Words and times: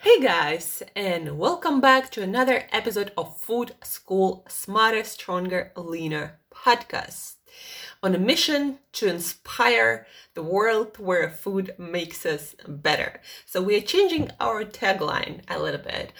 Hey 0.00 0.20
guys, 0.20 0.80
and 0.94 1.40
welcome 1.40 1.80
back 1.80 2.08
to 2.12 2.22
another 2.22 2.66
episode 2.70 3.10
of 3.18 3.36
Food 3.36 3.74
School 3.82 4.46
Smarter, 4.48 5.02
Stronger, 5.02 5.72
Leaner 5.74 6.38
podcast. 6.54 7.34
On 8.00 8.14
a 8.14 8.18
mission 8.18 8.78
to 8.92 9.08
inspire 9.08 10.06
the 10.34 10.42
world 10.44 11.00
where 11.00 11.28
food 11.28 11.74
makes 11.78 12.24
us 12.24 12.54
better. 12.68 13.20
So, 13.44 13.60
we 13.60 13.76
are 13.76 13.80
changing 13.80 14.30
our 14.38 14.64
tagline 14.64 15.40
a 15.48 15.60
little 15.60 15.80
bit 15.80 16.12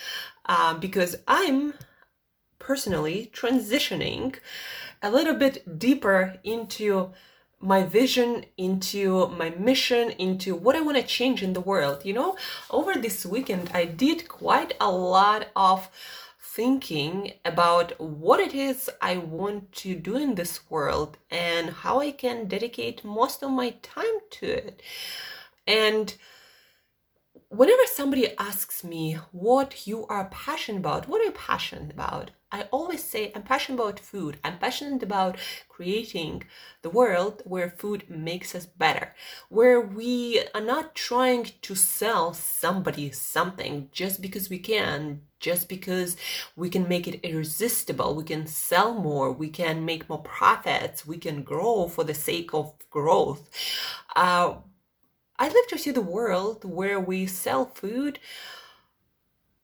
uh, 0.46 0.74
because 0.74 1.14
I'm 1.28 1.74
personally 2.58 3.30
transitioning 3.32 4.40
a 5.00 5.12
little 5.12 5.34
bit 5.34 5.78
deeper 5.78 6.40
into 6.42 7.12
my 7.60 7.82
vision, 7.82 8.44
into 8.56 9.28
my 9.28 9.50
mission, 9.50 10.10
into 10.12 10.54
what 10.54 10.76
I 10.76 10.80
want 10.80 10.96
to 10.96 11.02
change 11.02 11.42
in 11.42 11.52
the 11.52 11.60
world. 11.60 12.04
You 12.04 12.12
know, 12.12 12.36
over 12.70 12.94
this 12.94 13.26
weekend, 13.26 13.70
I 13.74 13.84
did 13.84 14.28
quite 14.28 14.74
a 14.80 14.90
lot 14.90 15.48
of 15.56 15.88
thinking 16.40 17.32
about 17.44 18.00
what 18.00 18.40
it 18.40 18.54
is 18.54 18.90
I 19.00 19.16
want 19.18 19.72
to 19.72 19.94
do 19.94 20.16
in 20.16 20.34
this 20.34 20.68
world 20.70 21.16
and 21.30 21.70
how 21.70 22.00
I 22.00 22.10
can 22.10 22.48
dedicate 22.48 23.04
most 23.04 23.42
of 23.42 23.50
my 23.50 23.70
time 23.82 24.18
to 24.30 24.46
it. 24.46 24.82
And 25.66 26.14
whenever 27.48 27.82
somebody 27.86 28.36
asks 28.38 28.82
me 28.82 29.18
what 29.32 29.86
you 29.86 30.06
are 30.06 30.26
passionate 30.30 30.78
about, 30.78 31.08
what 31.08 31.20
are 31.20 31.24
you 31.24 31.32
passionate 31.32 31.92
about? 31.92 32.30
I 32.50 32.62
always 32.70 33.04
say 33.04 33.30
I'm 33.34 33.42
passionate 33.42 33.78
about 33.78 34.00
food. 34.00 34.38
I'm 34.42 34.58
passionate 34.58 35.02
about 35.02 35.36
creating 35.68 36.44
the 36.80 36.88
world 36.88 37.42
where 37.44 37.68
food 37.68 38.08
makes 38.08 38.54
us 38.54 38.64
better, 38.64 39.14
where 39.50 39.80
we 39.80 40.42
are 40.54 40.62
not 40.62 40.94
trying 40.94 41.50
to 41.60 41.74
sell 41.74 42.32
somebody 42.32 43.10
something 43.10 43.90
just 43.92 44.22
because 44.22 44.48
we 44.48 44.58
can, 44.58 45.20
just 45.40 45.68
because 45.68 46.16
we 46.56 46.70
can 46.70 46.88
make 46.88 47.06
it 47.06 47.20
irresistible. 47.22 48.14
We 48.14 48.24
can 48.24 48.46
sell 48.46 48.94
more, 48.94 49.30
we 49.30 49.50
can 49.50 49.84
make 49.84 50.08
more 50.08 50.22
profits, 50.22 51.06
we 51.06 51.18
can 51.18 51.42
grow 51.42 51.86
for 51.86 52.02
the 52.02 52.14
sake 52.14 52.54
of 52.54 52.72
growth. 52.88 53.50
Uh, 54.16 54.54
I'd 55.38 55.54
like 55.54 55.68
to 55.68 55.78
see 55.78 55.90
the 55.90 56.00
world 56.00 56.64
where 56.64 56.98
we 56.98 57.26
sell 57.26 57.66
food 57.66 58.18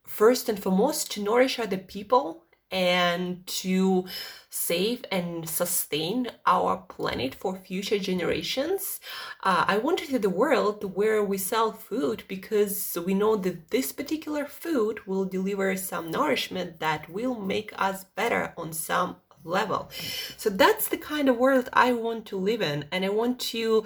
first 0.05 0.47
and 0.47 0.61
foremost 0.61 1.11
to 1.11 1.21
nourish 1.21 1.59
other 1.59 1.77
people 1.77 2.44
and 2.75 3.47
to 3.47 4.05
save 4.49 5.05
and 5.09 5.47
sustain 5.47 6.27
our 6.45 6.75
planet 6.75 7.33
for 7.33 7.55
future 7.55 7.97
generations. 7.97 8.99
Uh, 9.41 9.63
I 9.65 9.77
want 9.77 9.99
to 9.99 10.19
the 10.19 10.29
world 10.29 10.83
where 10.93 11.23
we 11.23 11.37
sell 11.37 11.71
food 11.71 12.25
because 12.27 12.97
we 13.05 13.13
know 13.13 13.37
that 13.37 13.69
this 13.69 13.93
particular 13.93 14.45
food 14.45 14.99
will 15.07 15.23
deliver 15.23 15.77
some 15.77 16.11
nourishment 16.11 16.81
that 16.81 17.09
will 17.09 17.35
make 17.35 17.71
us 17.77 18.03
better 18.03 18.53
on 18.57 18.73
some 18.73 19.15
level. 19.45 19.89
So 20.35 20.49
that's 20.49 20.89
the 20.89 20.97
kind 20.97 21.29
of 21.29 21.37
world 21.37 21.69
I 21.71 21.93
want 21.93 22.25
to 22.27 22.37
live 22.37 22.61
in, 22.61 22.85
and 22.91 23.05
I 23.05 23.09
want 23.09 23.39
to 23.51 23.85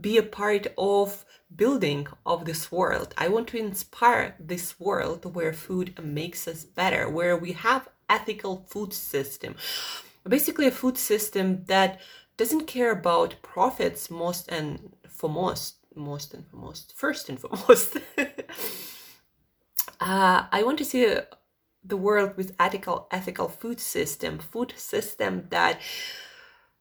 be 0.00 0.18
a 0.18 0.22
part 0.22 0.66
of 0.76 1.24
building 1.54 2.08
of 2.24 2.44
this 2.44 2.72
world. 2.72 3.14
I 3.16 3.28
want 3.28 3.46
to 3.48 3.58
inspire 3.58 4.34
this 4.40 4.80
world 4.80 5.32
where 5.32 5.52
food 5.52 5.96
makes 6.02 6.48
us 6.48 6.64
better, 6.64 7.08
where 7.08 7.36
we 7.36 7.52
have 7.52 7.88
ethical 8.08 8.66
food 8.68 8.92
system. 8.92 9.56
Basically 10.28 10.66
a 10.66 10.70
food 10.70 10.98
system 10.98 11.64
that 11.66 12.00
doesn't 12.36 12.66
care 12.66 12.90
about 12.90 13.36
profits 13.42 14.10
most 14.10 14.48
and 14.48 14.92
foremost, 15.08 15.76
most 15.78 15.86
most 15.96 16.34
and 16.34 16.46
foremost, 16.46 16.92
first 16.96 17.28
and 17.28 17.40
foremost. 17.40 17.96
uh, 20.00 20.44
I 20.52 20.62
want 20.62 20.78
to 20.78 20.84
see 20.84 21.16
the 21.84 21.96
world 21.96 22.36
with 22.36 22.54
ethical 22.58 23.08
ethical 23.10 23.48
food 23.48 23.80
system, 23.80 24.38
food 24.38 24.74
system 24.76 25.46
that 25.50 25.80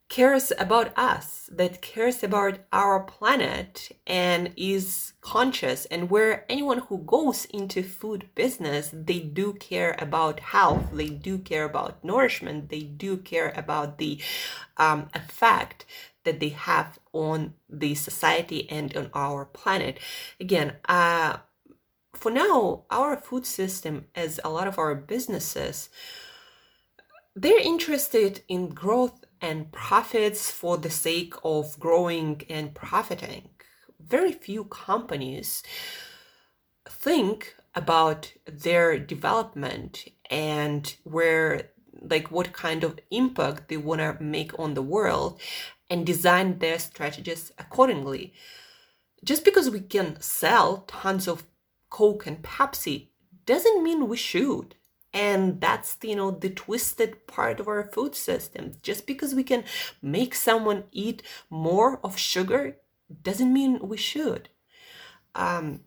cares 0.08 0.52
about 0.60 0.98
us, 0.98 1.50
that 1.52 1.82
cares 1.82 2.24
about 2.24 2.60
our 2.72 3.00
planet 3.02 3.92
and 4.06 4.52
is 4.56 5.14
conscious 5.22 5.86
and 5.86 6.10
where 6.10 6.46
anyone 6.50 6.80
who 6.80 7.00
goes 7.00 7.46
into 7.46 7.82
food 7.82 8.30
business, 8.36 8.92
they 8.94 9.20
do 9.20 9.54
care 9.54 9.96
about 9.98 10.40
health, 10.40 10.90
they 10.94 11.10
do 11.10 11.38
care 11.40 11.66
about 11.66 12.04
nourishment, 12.04 12.70
they 12.70 12.82
do 12.82 13.18
care 13.18 13.52
about 13.56 13.98
the 13.98 14.20
um, 14.78 15.10
effect 15.14 15.86
that 16.24 16.40
they 16.40 16.50
have 16.50 17.00
on 17.12 17.54
the 17.70 17.96
society 17.96 18.70
and 18.70 18.96
on 18.96 19.10
our 19.14 19.46
planet. 19.46 20.00
Again, 20.40 20.74
uh, 20.88 21.38
for 22.14 22.32
now, 22.32 22.86
our 22.90 23.18
food 23.18 23.46
system, 23.46 24.06
as 24.16 24.40
a 24.44 24.50
lot 24.50 24.68
of 24.68 24.80
our 24.80 24.96
businesses, 24.96 25.90
they're 27.36 27.60
interested 27.60 28.42
in 28.48 28.70
growth 28.70 29.25
and 29.42 29.72
profits 29.72 30.52
for 30.52 30.78
the 30.78 30.90
sake 30.90 31.34
of 31.44 31.80
growing 31.80 32.42
and 32.50 32.74
profiting. 32.74 33.50
Very 34.00 34.32
few 34.32 34.66
companies 34.66 35.64
think 36.88 37.56
about 37.74 38.34
their 38.46 38.98
development 38.98 40.06
and 40.30 40.96
where 41.04 41.70
like 42.02 42.32
what 42.32 42.54
kind 42.54 42.84
of 42.84 43.00
impact 43.12 43.68
they 43.68 43.78
want 43.78 44.00
to 44.00 44.24
make 44.24 44.58
on 44.60 44.74
the 44.74 44.82
world 44.82 45.40
and 45.90 46.06
design 46.06 46.60
their 46.60 46.80
strategies 46.80 47.52
accordingly. 47.58 48.34
Just 49.24 49.44
because 49.44 49.70
we 49.70 49.80
can 49.80 50.20
sell 50.22 50.84
tons 50.88 51.28
of 51.28 51.44
Coke 51.90 52.26
and 52.28 52.42
Pepsi 52.42 53.10
doesn't 53.46 53.84
mean 53.84 54.08
we 54.08 54.18
should 54.18 54.76
and 55.16 55.62
that's 55.62 55.98
you 56.04 56.16
know 56.16 56.30
the 56.30 56.50
twisted 56.50 57.26
part 57.26 57.60
of 57.60 57.68
our 57.68 57.90
food 57.92 58.14
system. 58.16 58.74
Just 58.84 59.08
because 59.08 59.34
we 59.34 59.44
can 59.44 59.64
make 60.02 60.36
someone 60.36 60.84
eat 60.92 61.24
more 61.50 62.00
of 62.04 62.18
sugar 62.18 62.78
doesn't 63.24 63.54
mean 63.54 63.80
we 63.82 63.98
should. 63.98 64.50
Um, 65.34 65.82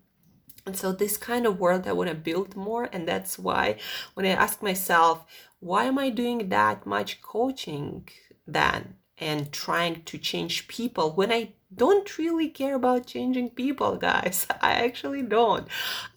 and 0.67 0.77
so 0.77 0.93
this 0.93 1.17
kind 1.17 1.47
of 1.47 1.59
world 1.59 1.87
i 1.87 1.93
want 1.93 2.11
to 2.11 2.15
build 2.15 2.55
more 2.55 2.91
and 2.93 3.09
that's 3.09 3.39
why 3.39 3.79
when 4.13 4.27
i 4.27 4.31
ask 4.31 4.63
myself 4.63 5.25
why 5.61 5.85
am 5.85 5.99
i 5.99 6.11
doing 6.11 6.51
that 6.51 6.87
much 6.87 7.23
coaching 7.23 8.07
then? 8.47 8.97
And 9.21 9.51
trying 9.53 10.05
to 10.05 10.19
change 10.19 10.69
people 10.69 11.13
when 11.13 11.33
i 11.33 11.53
don't 11.75 12.19
really 12.19 12.49
care 12.49 12.75
about 12.75 13.07
changing 13.07 13.51
people, 13.51 13.97
guys. 13.97 14.47
I 14.61 14.73
actually 14.73 15.23
don't. 15.23 15.69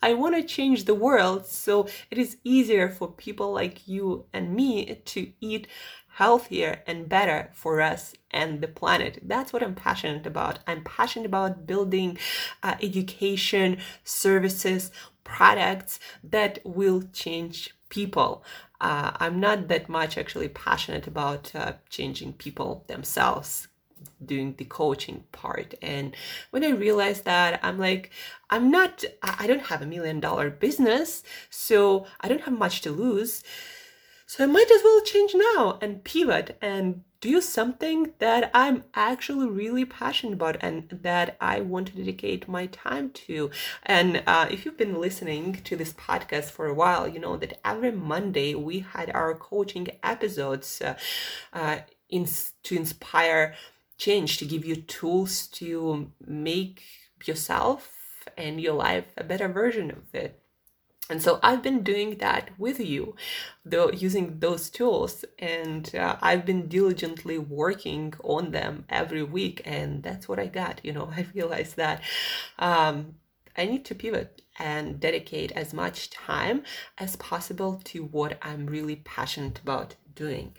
I 0.02 0.14
want 0.14 0.36
to 0.36 0.44
change 0.44 0.86
the 0.86 0.96
world 0.96 1.46
so 1.46 1.88
it 2.10 2.18
is 2.18 2.38
easier 2.44 2.90
for 2.90 3.08
people 3.08 3.52
like 3.52 3.88
you 3.88 4.26
and 4.34 4.54
me 4.56 4.96
to 5.06 5.32
eat 5.42 5.68
healthier 6.16 6.82
and 6.86 7.08
better 7.08 7.50
for 7.54 7.82
us 7.82 8.14
and 8.32 8.62
the 8.62 8.68
planet. 8.68 9.20
That's 9.24 9.54
what 9.54 9.64
I'm 9.64 9.76
passionate 9.76 10.26
about. 10.26 10.60
I'm 10.68 10.84
passionate 10.84 11.26
about 11.26 11.66
building 11.66 12.18
uh, 12.64 12.76
education, 12.82 13.78
services, 14.04 14.92
products 15.24 16.00
that 16.24 16.60
will 16.66 17.04
change 17.14 17.74
people. 17.90 18.44
Uh, 18.80 19.12
I'm 19.16 19.40
not 19.40 19.68
that 19.68 19.88
much 19.88 20.18
actually 20.18 20.50
passionate 20.50 21.08
about 21.08 21.54
uh, 21.56 21.74
changing 21.90 22.34
people 22.34 22.84
themselves 22.88 23.68
doing 24.26 24.56
the 24.58 24.66
coaching 24.66 25.24
part. 25.32 25.74
And 25.82 26.16
when 26.52 26.64
i 26.64 26.70
realized 26.70 27.26
that 27.26 27.60
i'm 27.64 27.78
like 27.80 28.12
i'm 28.50 28.70
not 28.70 29.04
i 29.22 29.48
don't 29.48 29.68
have 29.68 29.82
a 29.82 29.86
million 29.86 30.20
dollar 30.20 30.50
business 30.50 31.24
so 31.50 32.06
i 32.22 32.28
don't 32.28 32.42
have 32.42 32.58
much 32.58 32.82
to 32.82 32.92
lose. 32.92 33.44
So 34.26 34.44
i 34.44 34.48
might 34.48 34.72
as 34.72 34.82
well 34.84 35.02
change 35.02 35.36
now 35.36 35.78
and 35.82 36.04
pivot 36.04 36.58
and 36.62 37.04
do 37.20 37.40
something 37.40 38.14
that 38.18 38.50
i'm 38.54 38.84
actually 38.96 39.48
really 39.48 39.86
passionate 39.86 40.34
about 40.34 40.58
and 40.62 40.90
that 41.04 41.38
i 41.42 41.60
want 41.60 41.88
to 41.88 41.96
dedicate 41.96 42.48
my 42.48 42.66
time 42.68 43.10
to. 43.12 43.52
And 43.84 44.24
uh, 44.26 44.48
if 44.50 44.66
you've 44.66 44.78
been 44.78 45.00
listening 45.00 45.62
to 45.64 45.76
this 45.76 45.94
podcast 45.94 46.46
for 46.46 46.68
a 46.68 46.74
while 46.74 47.08
you 47.08 47.20
know 47.20 47.38
that 47.38 47.60
every 47.66 47.92
monday 47.92 48.56
we 48.56 48.80
had 48.80 49.12
our 49.12 49.36
coaching 49.36 49.88
episodes 50.02 50.82
uh, 50.82 50.96
uh, 51.54 51.80
in, 52.10 52.28
to 52.64 52.76
inspire 52.76 53.56
change, 54.02 54.38
to 54.38 54.46
give 54.46 54.66
you 54.66 54.76
tools 54.76 55.48
to 55.48 56.12
make 56.26 56.82
yourself 57.26 57.92
and 58.36 58.60
your 58.60 58.74
life 58.74 59.06
a 59.16 59.24
better 59.24 59.48
version 59.48 59.92
of 59.92 60.04
it. 60.14 60.42
And 61.10 61.22
so 61.22 61.40
I've 61.44 61.62
been 61.62 61.84
doing 61.84 62.18
that 62.18 62.50
with 62.58 62.80
you, 62.80 63.16
though 63.66 63.92
using 63.92 64.40
those 64.40 64.70
tools, 64.70 65.26
and 65.38 65.94
uh, 65.94 66.16
I've 66.22 66.46
been 66.46 66.68
diligently 66.68 67.38
working 67.38 68.14
on 68.24 68.52
them 68.52 68.86
every 68.90 69.24
week, 69.24 69.62
and 69.66 70.02
that's 70.02 70.28
what 70.28 70.40
I 70.40 70.48
got. 70.48 70.80
You 70.84 70.94
know, 70.94 71.12
I 71.18 71.28
realized 71.36 71.76
that 71.76 72.02
um, 72.58 73.16
I 73.58 73.66
need 73.66 73.86
to 73.86 73.96
pivot 73.96 74.42
and 74.58 75.00
dedicate 75.00 75.52
as 75.52 75.74
much 75.74 76.10
time 76.10 76.64
as 76.98 77.16
possible 77.18 77.82
to 77.86 78.06
what 78.06 78.38
I'm 78.42 78.66
really 78.66 78.98
passionate 78.98 79.60
about 79.60 79.96
doing. 80.16 80.56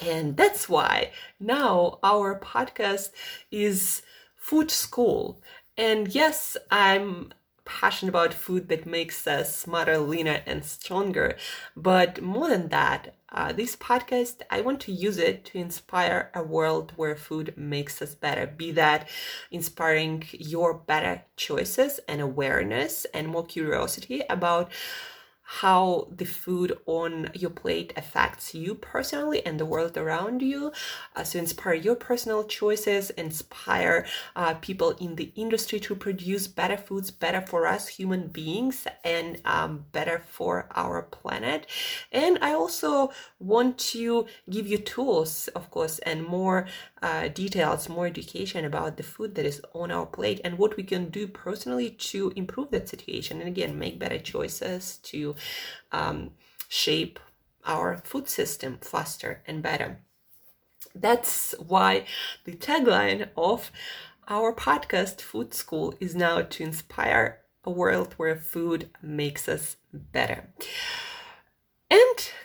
And 0.00 0.36
that's 0.36 0.68
why 0.68 1.12
now 1.40 1.98
our 2.02 2.38
podcast 2.38 3.10
is 3.50 4.02
Food 4.36 4.70
School. 4.70 5.40
And 5.76 6.14
yes, 6.14 6.56
I'm 6.70 7.32
passionate 7.66 8.10
about 8.10 8.32
food 8.32 8.68
that 8.68 8.86
makes 8.86 9.26
us 9.26 9.54
smarter, 9.54 9.98
leaner, 9.98 10.40
and 10.46 10.64
stronger. 10.64 11.36
But 11.76 12.22
more 12.22 12.48
than 12.48 12.68
that, 12.68 13.14
uh, 13.30 13.52
this 13.52 13.76
podcast, 13.76 14.36
I 14.50 14.60
want 14.60 14.80
to 14.82 14.92
use 14.92 15.18
it 15.18 15.44
to 15.46 15.58
inspire 15.58 16.30
a 16.32 16.42
world 16.42 16.92
where 16.96 17.16
food 17.16 17.52
makes 17.56 18.00
us 18.00 18.14
better. 18.14 18.46
Be 18.46 18.70
that 18.72 19.08
inspiring 19.50 20.24
your 20.32 20.72
better 20.72 21.22
choices 21.36 22.00
and 22.08 22.20
awareness 22.20 23.04
and 23.12 23.28
more 23.28 23.44
curiosity 23.44 24.22
about 24.30 24.70
how 25.48 26.08
the 26.10 26.24
food 26.24 26.76
on 26.86 27.30
your 27.32 27.50
plate 27.50 27.92
affects 27.96 28.52
you 28.52 28.74
personally 28.74 29.46
and 29.46 29.60
the 29.60 29.64
world 29.64 29.96
around 29.96 30.42
you. 30.42 30.72
Uh, 31.14 31.22
so, 31.22 31.38
inspire 31.38 31.74
your 31.74 31.94
personal 31.94 32.42
choices, 32.44 33.10
inspire 33.10 34.04
uh, 34.34 34.54
people 34.54 34.90
in 34.98 35.14
the 35.14 35.32
industry 35.36 35.78
to 35.80 35.94
produce 35.94 36.48
better 36.48 36.76
foods, 36.76 37.12
better 37.12 37.40
for 37.40 37.66
us 37.66 37.86
human 37.86 38.26
beings, 38.26 38.88
and 39.04 39.40
um, 39.44 39.84
better 39.92 40.20
for 40.28 40.68
our 40.74 41.02
planet. 41.02 41.66
And 42.10 42.38
I 42.42 42.52
also 42.52 43.12
want 43.38 43.78
to 43.78 44.26
give 44.50 44.66
you 44.66 44.78
tools, 44.78 45.48
of 45.54 45.70
course, 45.70 46.00
and 46.00 46.24
more 46.24 46.66
uh, 47.02 47.28
details, 47.28 47.88
more 47.88 48.06
education 48.06 48.64
about 48.64 48.96
the 48.96 49.02
food 49.04 49.36
that 49.36 49.46
is 49.46 49.62
on 49.74 49.92
our 49.92 50.06
plate 50.06 50.40
and 50.42 50.58
what 50.58 50.76
we 50.76 50.82
can 50.82 51.08
do 51.08 51.28
personally 51.28 51.90
to 51.90 52.32
improve 52.34 52.70
that 52.72 52.88
situation. 52.88 53.38
And 53.38 53.48
again, 53.48 53.78
make 53.78 53.98
better 54.00 54.18
choices 54.18 54.96
to 55.04 55.35
um, 55.92 56.32
shape 56.68 57.18
our 57.64 57.96
food 58.04 58.28
system 58.28 58.78
faster 58.80 59.42
and 59.46 59.62
better. 59.62 60.00
That's 60.94 61.54
why 61.58 62.06
the 62.44 62.52
tagline 62.52 63.28
of 63.36 63.70
our 64.28 64.52
podcast, 64.52 65.20
Food 65.20 65.54
School, 65.54 65.94
is 66.00 66.14
now 66.14 66.42
to 66.42 66.62
inspire 66.62 67.40
a 67.64 67.70
world 67.70 68.14
where 68.16 68.36
food 68.36 68.90
makes 69.02 69.48
us 69.48 69.76
better. 69.92 70.48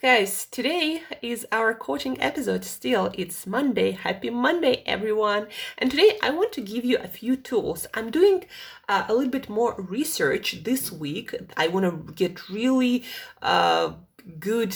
Guys, 0.02 0.48
today 0.48 1.04
is 1.22 1.46
our 1.52 1.74
coaching 1.74 2.20
episode 2.20 2.66
still. 2.66 3.10
It's 3.14 3.48
Monday. 3.48 3.92
Happy 3.92 4.30
Monday, 4.30 4.84
everyone. 4.86 5.48
And 5.78 5.90
today 5.90 6.18
I 6.22 6.32
want 6.32 6.52
to 6.54 6.62
give 6.62 6.84
you 6.84 6.98
a 6.98 7.08
few 7.08 7.38
tools. 7.38 7.88
I'm 7.94 8.12
doing 8.12 8.46
uh, 8.90 9.06
a 9.08 9.14
little 9.14 9.30
bit 9.30 9.48
more 9.50 9.76
research 9.78 10.64
this 10.64 10.92
week. 10.92 11.34
I 11.56 11.68
want 11.68 11.86
to 11.86 12.14
get 12.14 12.50
really 12.50 13.04
uh, 13.42 13.94
good 14.40 14.76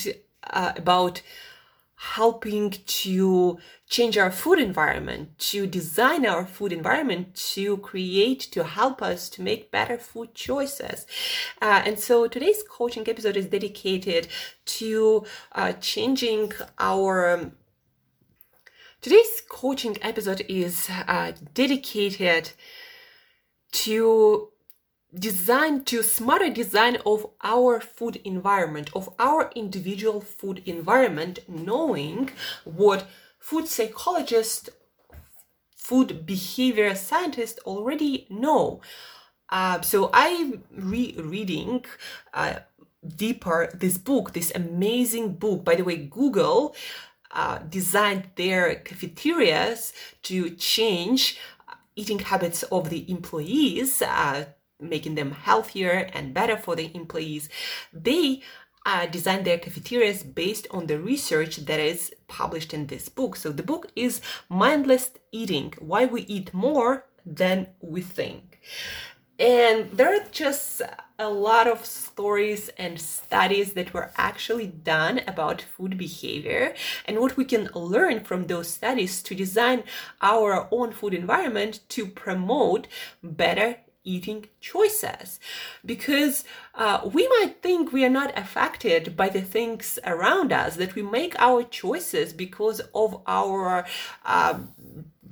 uh, 0.49 0.73
about 0.77 1.21
helping 1.95 2.71
to 2.71 3.57
change 3.87 4.17
our 4.17 4.31
food 4.31 4.59
environment, 4.59 5.37
to 5.39 5.65
design 5.65 6.25
our 6.25 6.45
food 6.45 6.73
environment, 6.73 7.35
to 7.35 7.77
create, 7.77 8.39
to 8.39 8.63
help 8.63 9.01
us 9.01 9.29
to 9.29 9.41
make 9.41 9.71
better 9.71 9.97
food 9.97 10.33
choices. 10.33 11.05
Uh, 11.61 11.81
and 11.85 11.99
so 11.99 12.27
today's 12.27 12.63
coaching 12.69 13.07
episode 13.07 13.37
is 13.37 13.45
dedicated 13.47 14.27
to 14.65 15.25
uh, 15.53 15.73
changing 15.73 16.51
our. 16.79 17.33
Um, 17.33 17.53
today's 19.01 19.41
coaching 19.49 19.97
episode 20.01 20.43
is 20.49 20.89
uh, 21.07 21.31
dedicated 21.53 22.51
to 23.71 24.49
design 25.17 25.83
to 25.85 26.03
smarter 26.03 26.49
design 26.49 26.97
of 27.05 27.25
our 27.43 27.79
food 27.79 28.17
environment 28.25 28.89
of 28.93 29.09
our 29.17 29.51
individual 29.55 30.19
food 30.19 30.61
environment 30.65 31.39
knowing 31.47 32.29
what 32.65 33.07
food 33.39 33.67
psychologists 33.67 34.69
food 35.75 36.25
behavior 36.25 36.95
scientists 36.95 37.59
already 37.59 38.25
know. 38.29 38.81
Uh, 39.49 39.79
so 39.81 40.09
i'm 40.11 40.63
re-reading 40.71 41.85
uh, 42.33 42.55
deeper 43.15 43.69
this 43.73 43.97
book 43.97 44.33
this 44.33 44.51
amazing 44.55 45.33
book. 45.33 45.63
By 45.63 45.75
the 45.75 45.83
way 45.83 45.97
google 45.97 46.75
uh, 47.31 47.59
designed 47.59 48.29
their 48.35 48.75
cafeterias 48.75 49.93
to 50.23 50.49
change 50.49 51.37
eating 51.95 52.19
habits 52.19 52.63
of 52.63 52.89
the 52.89 53.09
employees 53.09 54.01
uh, 54.01 54.45
making 54.79 55.15
them 55.15 55.31
healthier 55.31 56.09
and 56.13 56.33
better 56.33 56.57
for 56.57 56.75
the 56.75 56.93
employees. 56.95 57.49
They 57.93 58.41
uh, 58.85 59.07
design 59.07 59.43
their 59.43 59.57
cafeterias 59.57 60.23
based 60.23 60.67
on 60.71 60.87
the 60.87 60.99
research 60.99 61.57
that 61.57 61.79
is 61.79 62.13
published 62.27 62.73
in 62.73 62.87
this 62.87 63.09
book. 63.09 63.35
So 63.35 63.51
the 63.51 63.63
book 63.63 63.91
is 63.95 64.21
Mindless 64.47 65.11
Eating 65.31 65.73
Why 65.79 66.05
We 66.05 66.21
Eat 66.21 66.53
More 66.53 67.05
Than 67.25 67.67
We 67.81 68.01
Think. 68.01 68.59
And 69.37 69.91
there 69.91 70.15
are 70.15 70.25
just 70.31 70.81
a 71.19 71.29
lot 71.29 71.67
of 71.67 71.85
stories 71.85 72.69
and 72.77 72.99
studies 72.99 73.73
that 73.73 73.93
were 73.93 74.11
actually 74.17 74.67
done 74.67 75.21
about 75.27 75.61
food 75.61 75.97
behavior 75.97 76.73
and 77.05 77.19
what 77.19 77.35
we 77.35 77.43
can 77.43 77.69
learn 77.73 78.23
from 78.23 78.47
those 78.47 78.69
studies 78.69 79.21
to 79.23 79.35
design 79.35 79.83
our 80.21 80.67
own 80.71 80.91
food 80.91 81.13
environment 81.13 81.81
to 81.89 82.05
promote 82.05 82.87
better 83.23 83.77
eating 84.05 84.47
choices. 84.61 85.39
Because 85.85 86.45
uh, 86.73 87.09
we 87.11 87.27
might 87.27 87.61
think 87.61 87.91
we 87.91 88.05
are 88.05 88.09
not 88.09 88.37
affected 88.37 89.17
by 89.17 89.29
the 89.29 89.41
things 89.41 89.99
around 90.05 90.53
us 90.53 90.77
that 90.77 90.95
we 90.95 91.01
make 91.01 91.37
our 91.39 91.63
choices 91.63 92.31
because 92.31 92.81
of 92.93 93.21
our 93.27 93.85
uh, 94.25 94.59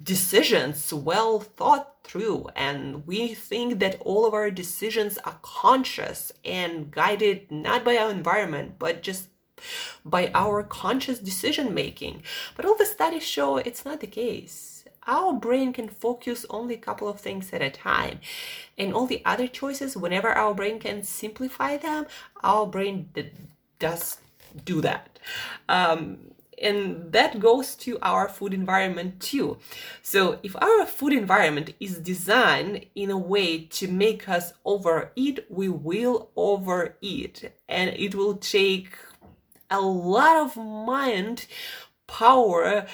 decisions 0.04 0.94
well 0.94 1.40
thought 1.40 2.04
through. 2.04 2.48
And 2.56 3.08
we 3.08 3.34
think 3.34 3.80
that 3.80 4.02
all 4.02 4.26
of 4.26 4.34
our 4.34 4.52
decisions 4.52 5.18
are 5.20 5.40
conscious 5.42 6.34
and 6.44 6.92
guided 6.92 7.50
not 7.50 7.86
by 7.86 7.98
our 7.98 8.12
environment 8.12 8.76
but 8.78 9.02
just 9.02 9.30
by 10.04 10.30
our 10.34 10.64
conscious 10.64 11.20
decision 11.20 11.74
making 11.74 12.24
but 12.56 12.66
all 12.66 12.76
the 12.76 12.86
studies 12.86 13.24
show 13.24 13.58
it's 13.58 13.86
not 13.86 14.02
the 14.02 14.08
case 14.08 14.73
our 15.08 15.34
brain 15.34 15.74
can 15.74 15.90
focus 15.90 16.46
only 16.50 16.76
a 16.76 16.78
couple 16.80 17.08
of 17.08 17.20
things 17.20 17.52
at 17.54 17.62
a 17.62 17.70
time. 17.70 18.20
And 18.78 18.94
all 18.94 19.06
the 19.06 19.22
other 19.26 19.48
choices 19.48 19.98
whenever 19.98 20.30
our 20.30 20.54
brain 20.54 20.80
can 20.80 21.04
simplify 21.04 21.78
them 21.78 22.06
our 22.44 22.68
brain 22.68 23.10
d- 23.14 23.32
does 23.80 24.18
do 24.66 24.82
that. 24.82 25.20
Um, 25.70 26.34
and 26.62 27.12
that 27.12 27.40
goes 27.40 27.76
to 27.76 27.98
our 28.02 28.30
food 28.30 28.54
environment 28.54 29.20
too. 29.20 29.58
So, 30.02 30.40
if 30.44 30.56
our 30.62 30.86
food 30.86 31.14
environment 31.14 31.74
is 31.80 31.98
designed 31.98 32.86
in 32.96 33.10
a 33.10 33.18
way 33.18 33.66
to 33.66 33.88
make 33.88 34.30
us 34.30 34.54
overeat, 34.64 35.46
we 35.50 35.68
will 35.68 36.30
overeat, 36.36 37.52
and 37.68 37.90
it 37.92 38.16
will 38.16 38.36
take 38.36 38.96
a 39.70 39.82
lot 39.82 40.38
of 40.38 40.56
mind 40.56 41.48
power 42.06 42.86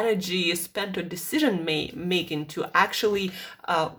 energy 0.00 0.54
spent 0.54 0.98
on 0.98 1.08
decision 1.08 1.64
ma- 1.64 1.94
making 1.94 2.46
to 2.54 2.66
actually 2.74 3.32
uh, 3.66 3.90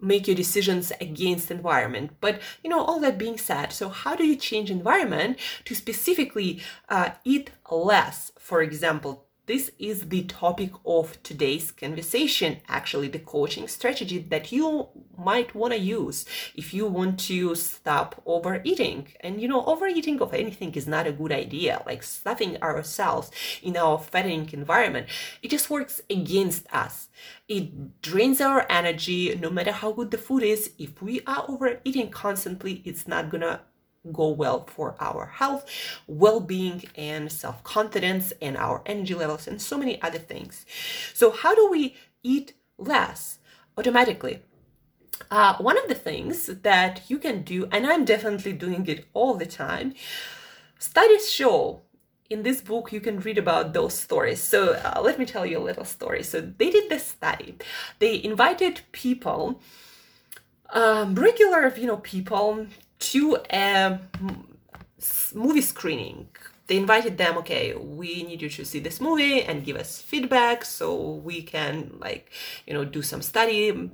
make 0.00 0.26
your 0.28 0.36
decisions 0.36 0.92
against 1.00 1.50
environment. 1.50 2.12
But 2.20 2.40
you 2.62 2.70
know 2.70 2.82
all 2.84 3.00
that 3.00 3.18
being 3.18 3.38
said 3.38 3.72
so 3.72 3.88
how 3.88 4.14
do 4.16 4.24
you 4.24 4.36
change 4.36 4.70
environment 4.70 5.38
to 5.64 5.74
specifically 5.74 6.60
uh, 6.88 7.10
eat 7.24 7.50
less? 7.70 8.32
For 8.38 8.62
example 8.62 9.27
this 9.48 9.70
is 9.78 10.10
the 10.10 10.24
topic 10.24 10.72
of 10.84 11.20
today's 11.22 11.70
conversation, 11.70 12.58
actually, 12.68 13.08
the 13.08 13.18
coaching 13.18 13.66
strategy 13.66 14.18
that 14.28 14.52
you 14.52 14.88
might 15.16 15.54
want 15.54 15.72
to 15.72 15.78
use 15.78 16.26
if 16.54 16.74
you 16.74 16.86
want 16.86 17.18
to 17.18 17.54
stop 17.54 18.20
overeating. 18.26 19.08
And 19.20 19.40
you 19.40 19.48
know, 19.48 19.64
overeating 19.64 20.20
of 20.20 20.34
anything 20.34 20.74
is 20.74 20.86
not 20.86 21.06
a 21.06 21.12
good 21.12 21.32
idea, 21.32 21.82
like 21.86 22.02
stuffing 22.02 22.62
ourselves 22.62 23.30
in 23.62 23.78
our 23.78 23.98
fattening 23.98 24.50
environment. 24.52 25.06
It 25.42 25.50
just 25.50 25.70
works 25.70 26.02
against 26.10 26.66
us. 26.70 27.08
It 27.48 28.02
drains 28.02 28.42
our 28.42 28.66
energy 28.68 29.34
no 29.34 29.48
matter 29.48 29.72
how 29.72 29.92
good 29.92 30.10
the 30.10 30.18
food 30.18 30.42
is. 30.42 30.72
If 30.78 31.00
we 31.00 31.22
are 31.26 31.46
overeating 31.48 32.10
constantly, 32.10 32.82
it's 32.84 33.08
not 33.08 33.30
gonna 33.30 33.62
go 34.12 34.28
well 34.28 34.66
for 34.66 34.94
our 35.00 35.26
health, 35.26 35.68
well 36.06 36.40
being, 36.40 36.84
and 36.94 37.30
self 37.30 37.62
confidence, 37.64 38.32
and 38.40 38.56
our 38.56 38.82
energy 38.86 39.14
levels, 39.14 39.46
and 39.46 39.60
so 39.60 39.78
many 39.78 40.00
other 40.02 40.18
things. 40.18 40.66
So, 41.14 41.30
how 41.30 41.54
do 41.54 41.70
we 41.70 41.96
eat 42.22 42.54
less 42.78 43.38
automatically? 43.76 44.42
Uh, 45.30 45.56
one 45.56 45.76
of 45.76 45.88
the 45.88 45.94
things 45.94 46.46
that 46.46 47.02
you 47.08 47.18
can 47.18 47.42
do, 47.42 47.68
and 47.72 47.86
I'm 47.86 48.04
definitely 48.04 48.52
doing 48.52 48.86
it 48.86 49.06
all 49.14 49.34
the 49.34 49.46
time, 49.46 49.94
studies 50.78 51.30
show 51.30 51.82
in 52.30 52.42
this 52.42 52.60
book 52.60 52.92
you 52.92 53.00
can 53.00 53.20
read 53.20 53.38
about 53.38 53.72
those 53.72 53.94
stories 53.94 54.42
so 54.42 54.74
uh, 54.74 55.00
let 55.02 55.18
me 55.18 55.24
tell 55.24 55.46
you 55.46 55.58
a 55.58 55.60
little 55.60 55.84
story 55.84 56.22
so 56.22 56.40
they 56.40 56.70
did 56.70 56.90
this 56.90 57.06
study 57.06 57.56
they 58.00 58.22
invited 58.22 58.80
people 58.92 59.60
um, 60.70 61.14
regular 61.14 61.72
you 61.76 61.86
know 61.86 61.96
people 61.96 62.66
to 62.98 63.38
a 63.50 64.00
movie 65.34 65.60
screening. 65.60 66.28
They 66.66 66.76
invited 66.76 67.16
them 67.16 67.38
okay 67.38 67.74
we 67.74 68.24
need 68.24 68.42
you 68.42 68.50
to 68.50 68.64
see 68.64 68.78
this 68.78 69.00
movie 69.00 69.42
and 69.42 69.64
give 69.64 69.76
us 69.76 70.02
feedback 70.02 70.66
so 70.66 71.14
we 71.14 71.42
can 71.42 71.94
like 71.98 72.30
you 72.66 72.74
know 72.74 72.84
do 72.84 73.00
some 73.00 73.22
study 73.22 73.90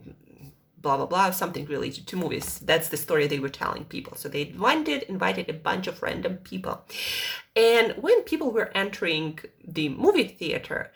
blah 0.82 0.96
blah 0.96 1.06
blah 1.06 1.30
something 1.30 1.66
related 1.66 2.06
to 2.08 2.16
movies. 2.16 2.58
That's 2.58 2.88
the 2.88 2.96
story 2.96 3.26
they 3.26 3.38
were 3.38 3.48
telling 3.48 3.84
people. 3.84 4.16
So 4.16 4.28
they 4.28 4.42
invited 4.48 5.04
invited 5.04 5.48
a 5.48 5.54
bunch 5.54 5.86
of 5.86 6.02
random 6.02 6.38
people. 6.38 6.82
And 7.54 7.92
when 7.92 8.22
people 8.22 8.50
were 8.50 8.70
entering 8.74 9.38
the 9.66 9.88
movie 9.90 10.28
theater 10.28 10.90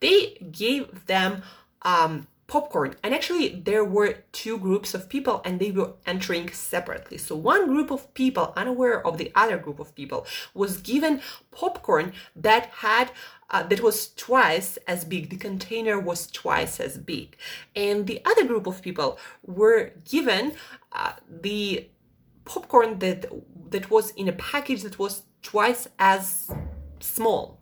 they 0.00 0.36
gave 0.52 1.06
them 1.06 1.42
um, 1.82 2.26
popcorn. 2.54 2.94
And 3.02 3.12
actually 3.12 3.48
there 3.68 3.84
were 3.84 4.10
two 4.30 4.56
groups 4.58 4.94
of 4.94 5.08
people 5.08 5.42
and 5.44 5.58
they 5.58 5.72
were 5.72 5.94
entering 6.06 6.52
separately. 6.52 7.18
So 7.18 7.34
one 7.34 7.66
group 7.66 7.90
of 7.90 8.14
people 8.14 8.52
unaware 8.56 9.04
of 9.04 9.18
the 9.18 9.32
other 9.34 9.58
group 9.58 9.80
of 9.80 9.92
people 9.96 10.24
was 10.54 10.76
given 10.76 11.20
popcorn 11.50 12.12
that 12.36 12.66
had 12.86 13.10
uh, 13.50 13.64
that 13.64 13.80
was 13.82 14.14
twice 14.14 14.78
as 14.86 15.04
big. 15.04 15.30
The 15.30 15.36
container 15.36 15.98
was 15.98 16.28
twice 16.28 16.78
as 16.78 16.96
big. 16.96 17.36
And 17.74 18.06
the 18.06 18.20
other 18.24 18.44
group 18.44 18.68
of 18.68 18.82
people 18.82 19.18
were 19.42 19.90
given 20.04 20.52
uh, 20.92 21.14
the 21.28 21.88
popcorn 22.44 23.00
that 23.00 23.20
that 23.70 23.90
was 23.90 24.12
in 24.12 24.28
a 24.28 24.36
package 24.52 24.82
that 24.84 24.96
was 25.00 25.22
twice 25.42 25.88
as 25.98 26.52
small. 27.00 27.60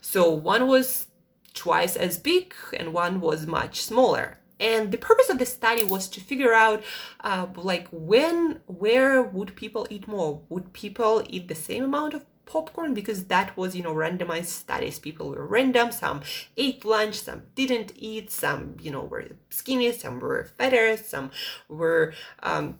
So 0.00 0.30
one 0.30 0.66
was 0.66 1.06
twice 1.54 1.96
as 1.96 2.18
big 2.18 2.54
and 2.72 2.92
one 2.92 3.20
was 3.20 3.46
much 3.46 3.80
smaller. 3.82 4.38
And 4.62 4.92
the 4.92 4.98
purpose 4.98 5.28
of 5.28 5.38
the 5.38 5.46
study 5.46 5.82
was 5.82 6.08
to 6.10 6.20
figure 6.20 6.54
out 6.54 6.84
uh, 7.20 7.46
like 7.56 7.88
when 7.90 8.60
where 8.66 9.20
would 9.20 9.56
people 9.56 9.88
eat 9.90 10.06
more? 10.06 10.40
Would 10.48 10.72
people 10.72 11.24
eat 11.28 11.48
the 11.48 11.56
same 11.56 11.82
amount 11.82 12.14
of 12.14 12.24
popcorn? 12.46 12.94
Because 12.94 13.24
that 13.24 13.56
was 13.56 13.74
you 13.74 13.82
know 13.82 13.92
randomized 13.92 14.46
studies. 14.46 15.00
People 15.00 15.30
were 15.30 15.44
random. 15.46 15.90
Some 15.90 16.20
ate 16.56 16.84
lunch 16.84 17.16
some 17.16 17.42
didn't 17.56 17.92
eat 17.96 18.30
some 18.30 18.76
you 18.80 18.92
know 18.92 19.02
were 19.02 19.30
skinny 19.50 19.90
some 19.92 20.20
were 20.20 20.44
fatter 20.56 20.96
some 20.96 21.32
were 21.68 22.14
um, 22.44 22.78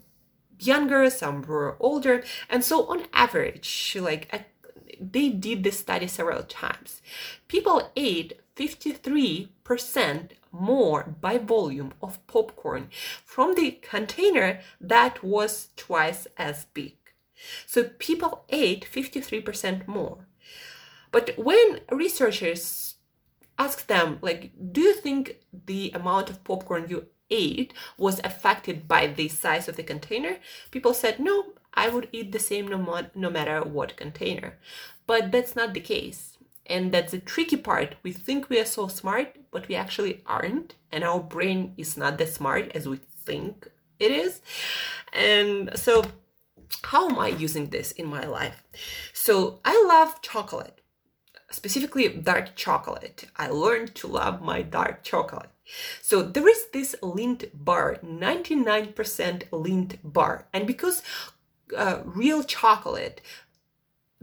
younger 0.60 1.10
some 1.10 1.42
were 1.42 1.76
older. 1.80 2.22
And 2.48 2.62
so 2.62 2.86
on 2.86 3.06
average 3.12 3.96
like 4.00 4.46
they 5.00 5.30
did 5.30 5.64
this 5.64 5.80
study 5.80 6.06
several 6.06 6.44
times. 6.44 7.02
People 7.48 7.90
ate 7.96 8.34
53% 8.56 10.30
more 10.52 11.14
by 11.20 11.38
volume 11.38 11.92
of 12.02 12.24
popcorn 12.26 12.88
from 13.24 13.54
the 13.54 13.72
container 13.82 14.60
that 14.80 15.24
was 15.24 15.68
twice 15.76 16.26
as 16.36 16.66
big. 16.74 16.96
So 17.66 17.84
people 17.98 18.44
ate 18.50 18.86
53% 18.90 19.88
more. 19.88 20.26
But 21.10 21.30
when 21.36 21.80
researchers 21.90 22.94
asked 23.58 23.88
them, 23.88 24.18
like, 24.22 24.52
do 24.72 24.80
you 24.80 24.94
think 24.94 25.38
the 25.66 25.90
amount 25.94 26.30
of 26.30 26.44
popcorn 26.44 26.86
you 26.88 27.06
ate 27.30 27.72
was 27.96 28.20
affected 28.22 28.86
by 28.86 29.06
the 29.06 29.28
size 29.28 29.68
of 29.68 29.76
the 29.76 29.82
container? 29.82 30.36
People 30.70 30.94
said, 30.94 31.18
no, 31.18 31.54
I 31.74 31.88
would 31.88 32.08
eat 32.12 32.32
the 32.32 32.38
same 32.38 32.68
no, 32.68 33.06
no 33.14 33.30
matter 33.30 33.62
what 33.62 33.96
container. 33.96 34.58
But 35.06 35.32
that's 35.32 35.56
not 35.56 35.74
the 35.74 35.80
case 35.80 36.31
and 36.66 36.92
that's 36.92 37.12
the 37.12 37.18
tricky 37.18 37.56
part. 37.56 37.96
We 38.02 38.12
think 38.12 38.48
we 38.48 38.60
are 38.60 38.64
so 38.64 38.88
smart, 38.88 39.36
but 39.50 39.68
we 39.68 39.74
actually 39.74 40.22
aren't. 40.26 40.74
And 40.90 41.04
our 41.04 41.20
brain 41.20 41.74
is 41.76 41.96
not 41.96 42.18
that 42.18 42.28
smart 42.28 42.72
as 42.74 42.88
we 42.88 42.98
think 43.24 43.68
it 43.98 44.10
is. 44.10 44.40
And 45.12 45.70
so, 45.74 46.04
how 46.84 47.08
am 47.08 47.18
I 47.18 47.28
using 47.28 47.68
this 47.68 47.92
in 47.92 48.06
my 48.06 48.24
life? 48.26 48.64
So, 49.12 49.60
I 49.64 49.84
love 49.88 50.22
chocolate, 50.22 50.80
specifically 51.50 52.08
dark 52.08 52.54
chocolate. 52.56 53.26
I 53.36 53.48
learned 53.48 53.94
to 53.96 54.06
love 54.06 54.40
my 54.40 54.62
dark 54.62 55.02
chocolate. 55.02 55.50
So, 56.00 56.22
there 56.22 56.48
is 56.48 56.66
this 56.72 56.94
Lindt 57.02 57.50
bar, 57.52 57.98
99% 58.04 58.94
Lindt 59.50 59.98
bar. 60.04 60.46
And 60.52 60.66
because 60.66 61.02
uh, 61.76 62.00
real 62.04 62.42
chocolate 62.42 63.20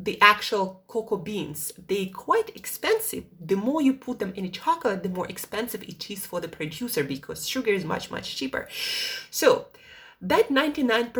the 0.03 0.19
actual 0.21 0.83
cocoa 0.87 1.17
beans. 1.17 1.73
They're 1.87 2.07
quite 2.07 2.55
expensive 2.55 3.25
the 3.39 3.55
more 3.55 3.81
you 3.81 3.93
put 3.93 4.19
them 4.19 4.33
in 4.35 4.45
a 4.45 4.49
chocolate 4.49 5.03
the 5.03 5.09
more 5.09 5.27
expensive 5.27 5.83
it 5.83 6.09
is 6.09 6.25
for 6.25 6.39
the 6.39 6.47
producer 6.47 7.03
because 7.03 7.47
sugar 7.47 7.71
is 7.71 7.85
much 7.85 8.11
much 8.11 8.35
cheaper 8.35 8.67
so 9.29 9.67
that 10.21 10.49
99% 10.49 11.13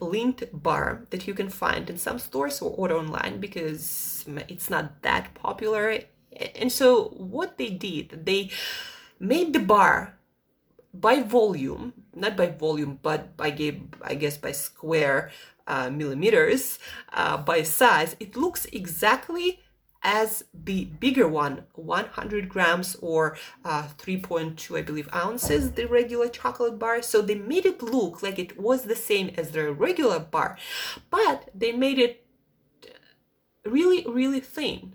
Lindt 0.00 0.48
bar 0.52 1.06
that 1.10 1.28
you 1.28 1.34
can 1.34 1.48
find 1.48 1.88
in 1.88 1.96
some 1.96 2.18
stores 2.18 2.60
or 2.60 2.72
order 2.72 2.96
online 2.96 3.38
because 3.38 4.24
it's 4.48 4.68
not 4.68 5.02
that 5.02 5.34
popular 5.34 6.00
and 6.56 6.72
so 6.72 7.04
what 7.16 7.58
they 7.58 7.70
did 7.70 8.26
they 8.26 8.50
made 9.18 9.52
the 9.52 9.60
bar 9.60 10.18
by 10.92 11.22
volume 11.22 11.92
not 12.14 12.36
by 12.36 12.46
volume 12.46 12.98
but 13.02 13.36
by 13.36 13.46
i 14.02 14.14
guess 14.14 14.36
by 14.36 14.50
square 14.50 15.30
uh, 15.70 15.88
millimeters 15.88 16.78
uh, 17.12 17.36
by 17.36 17.62
size, 17.62 18.16
it 18.18 18.36
looks 18.36 18.64
exactly 18.66 19.60
as 20.02 20.44
the 20.52 20.86
bigger 20.98 21.28
one 21.28 21.64
100 21.74 22.48
grams 22.48 22.96
or 22.96 23.36
uh, 23.64 23.86
3.2 23.98 24.78
i 24.78 24.82
believe 24.82 25.08
ounces 25.14 25.72
the 25.72 25.86
regular 25.86 26.28
chocolate 26.28 26.78
bar. 26.78 27.02
So 27.02 27.20
they 27.22 27.34
made 27.34 27.66
it 27.66 27.82
look 27.82 28.22
like 28.22 28.38
it 28.38 28.58
was 28.58 28.84
the 28.84 28.96
same 28.96 29.30
as 29.36 29.50
the 29.50 29.72
regular 29.72 30.18
bar 30.18 30.56
but 31.10 31.50
they 31.54 31.72
made 31.72 31.98
it 31.98 32.24
really 33.64 34.04
really 34.08 34.40
thin. 34.40 34.94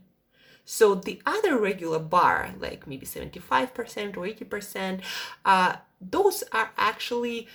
So 0.66 0.96
the 0.96 1.22
other 1.26 1.58
regular 1.58 2.00
bar 2.00 2.56
like 2.60 2.88
maybe 2.88 3.06
75% 3.06 4.18
or 4.18 4.26
80% 4.28 5.02
uh, 5.46 5.76
those 6.02 6.44
are 6.52 6.72
actually 6.78 7.48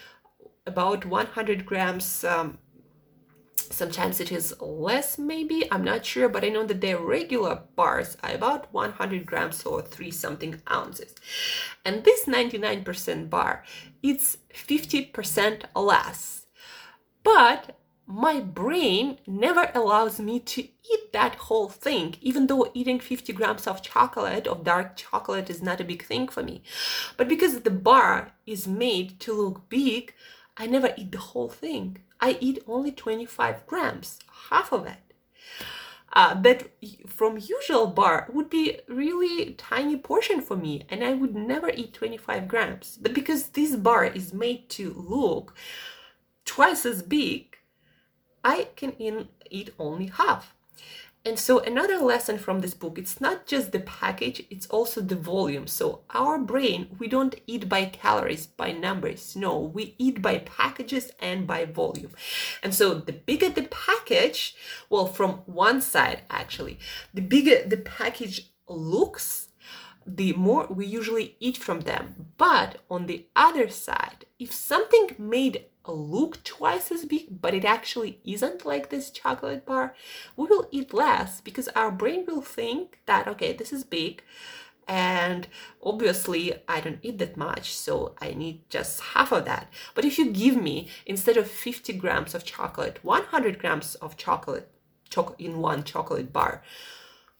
about 0.66 1.04
100 1.04 1.66
grams 1.66 2.22
um, 2.24 2.58
Sometimes 3.72 4.18
it 4.18 4.32
is 4.32 4.54
less, 4.60 5.16
maybe, 5.16 5.70
I'm 5.70 5.84
not 5.84 6.04
sure, 6.04 6.28
but 6.28 6.44
I 6.44 6.48
know 6.48 6.66
that 6.66 6.80
their 6.80 6.98
regular 6.98 7.62
bars 7.76 8.16
are 8.22 8.32
about 8.32 8.72
100 8.72 9.24
grams 9.24 9.64
or 9.64 9.80
3 9.80 10.10
something 10.10 10.60
ounces. 10.68 11.14
And 11.84 12.02
this 12.02 12.24
99% 12.24 13.30
bar, 13.30 13.64
it's 14.02 14.38
50% 14.52 15.62
less. 15.76 16.46
But 17.22 17.76
my 18.08 18.40
brain 18.40 19.18
never 19.24 19.70
allows 19.72 20.18
me 20.18 20.40
to 20.40 20.62
eat 20.62 21.12
that 21.12 21.36
whole 21.36 21.68
thing, 21.68 22.16
even 22.20 22.48
though 22.48 22.72
eating 22.74 22.98
50 22.98 23.32
grams 23.34 23.68
of 23.68 23.82
chocolate, 23.82 24.48
of 24.48 24.64
dark 24.64 24.96
chocolate, 24.96 25.48
is 25.48 25.62
not 25.62 25.80
a 25.80 25.84
big 25.84 26.04
thing 26.04 26.26
for 26.26 26.42
me. 26.42 26.62
But 27.16 27.28
because 27.28 27.60
the 27.60 27.70
bar 27.70 28.32
is 28.46 28.66
made 28.66 29.20
to 29.20 29.32
look 29.32 29.68
big, 29.68 30.12
I 30.56 30.66
never 30.66 30.92
eat 30.96 31.12
the 31.12 31.18
whole 31.18 31.48
thing. 31.48 31.98
I 32.20 32.36
eat 32.40 32.62
only 32.66 32.92
25 32.92 33.66
grams, 33.66 34.18
half 34.50 34.72
of 34.72 34.86
it. 34.86 34.98
Uh, 36.12 36.34
that 36.42 36.70
from 37.06 37.38
usual 37.38 37.86
bar 37.86 38.28
would 38.32 38.50
be 38.50 38.80
really 38.88 39.54
tiny 39.54 39.96
portion 39.96 40.40
for 40.40 40.56
me 40.56 40.82
and 40.88 41.04
i 41.04 41.12
would 41.12 41.36
never 41.36 41.70
eat 41.70 41.94
25 41.94 42.48
grams 42.48 42.98
but 43.00 43.14
because 43.14 43.50
this 43.50 43.76
bar 43.76 44.04
is 44.06 44.34
made 44.34 44.68
to 44.68 44.92
look 44.92 45.54
twice 46.44 46.84
as 46.84 47.00
big 47.00 47.56
i 48.42 48.66
can 48.74 48.90
in, 48.98 49.28
eat 49.52 49.72
only 49.78 50.06
half 50.06 50.56
and 51.22 51.38
so 51.38 51.58
another 51.58 51.98
lesson 51.98 52.38
from 52.38 52.60
this 52.60 52.72
book, 52.72 52.98
it's 52.98 53.20
not 53.20 53.46
just 53.46 53.72
the 53.72 53.80
package, 53.80 54.46
it's 54.48 54.66
also 54.68 55.02
the 55.02 55.16
volume. 55.16 55.66
So 55.66 56.00
our 56.10 56.38
brain, 56.38 56.96
we 56.98 57.08
don't 57.08 57.34
eat 57.46 57.68
by 57.68 57.86
calories, 57.86 58.46
by 58.46 58.72
numbers. 58.72 59.36
No, 59.36 59.58
we 59.58 59.94
eat 59.98 60.22
by 60.22 60.38
packages 60.38 61.12
and 61.20 61.46
by 61.46 61.66
volume. 61.66 62.12
And 62.62 62.74
so 62.74 62.94
the 62.94 63.12
bigger 63.12 63.50
the 63.50 63.64
package, 63.64 64.54
well, 64.88 65.06
from 65.06 65.42
one 65.44 65.82
side 65.82 66.22
actually, 66.30 66.78
the 67.12 67.22
bigger 67.22 67.68
the 67.68 67.76
package 67.76 68.50
looks, 68.66 69.48
the 70.06 70.32
more 70.32 70.66
we 70.68 70.86
usually 70.86 71.36
eat 71.38 71.58
from 71.58 71.80
them. 71.80 72.28
But 72.38 72.78
on 72.90 73.06
the 73.06 73.26
other 73.36 73.68
side, 73.68 74.24
if 74.38 74.52
something 74.52 75.16
made 75.18 75.66
look 75.86 76.42
twice 76.44 76.90
as 76.92 77.04
big, 77.04 77.40
but 77.40 77.54
it 77.54 77.64
actually 77.64 78.20
isn't 78.24 78.66
like 78.66 78.90
this 78.90 79.10
chocolate 79.10 79.64
bar, 79.64 79.94
we 80.36 80.46
will 80.46 80.68
eat 80.70 80.92
less 80.92 81.40
because 81.40 81.68
our 81.68 81.90
brain 81.90 82.24
will 82.26 82.42
think 82.42 82.98
that, 83.06 83.26
okay, 83.26 83.52
this 83.52 83.72
is 83.72 83.84
big. 83.84 84.22
And 84.86 85.46
obviously, 85.82 86.54
I 86.68 86.80
don't 86.80 86.98
eat 87.02 87.18
that 87.18 87.36
much, 87.36 87.74
so 87.74 88.16
I 88.20 88.32
need 88.32 88.68
just 88.68 89.00
half 89.00 89.30
of 89.30 89.44
that. 89.44 89.72
But 89.94 90.04
if 90.04 90.18
you 90.18 90.32
give 90.32 90.60
me, 90.60 90.88
instead 91.06 91.36
of 91.36 91.48
50 91.48 91.92
grams 91.92 92.34
of 92.34 92.44
chocolate, 92.44 92.98
100 93.02 93.58
grams 93.58 93.94
of 93.96 94.16
chocolate 94.16 94.68
in 95.38 95.58
one 95.58 95.84
chocolate 95.84 96.32
bar, 96.32 96.62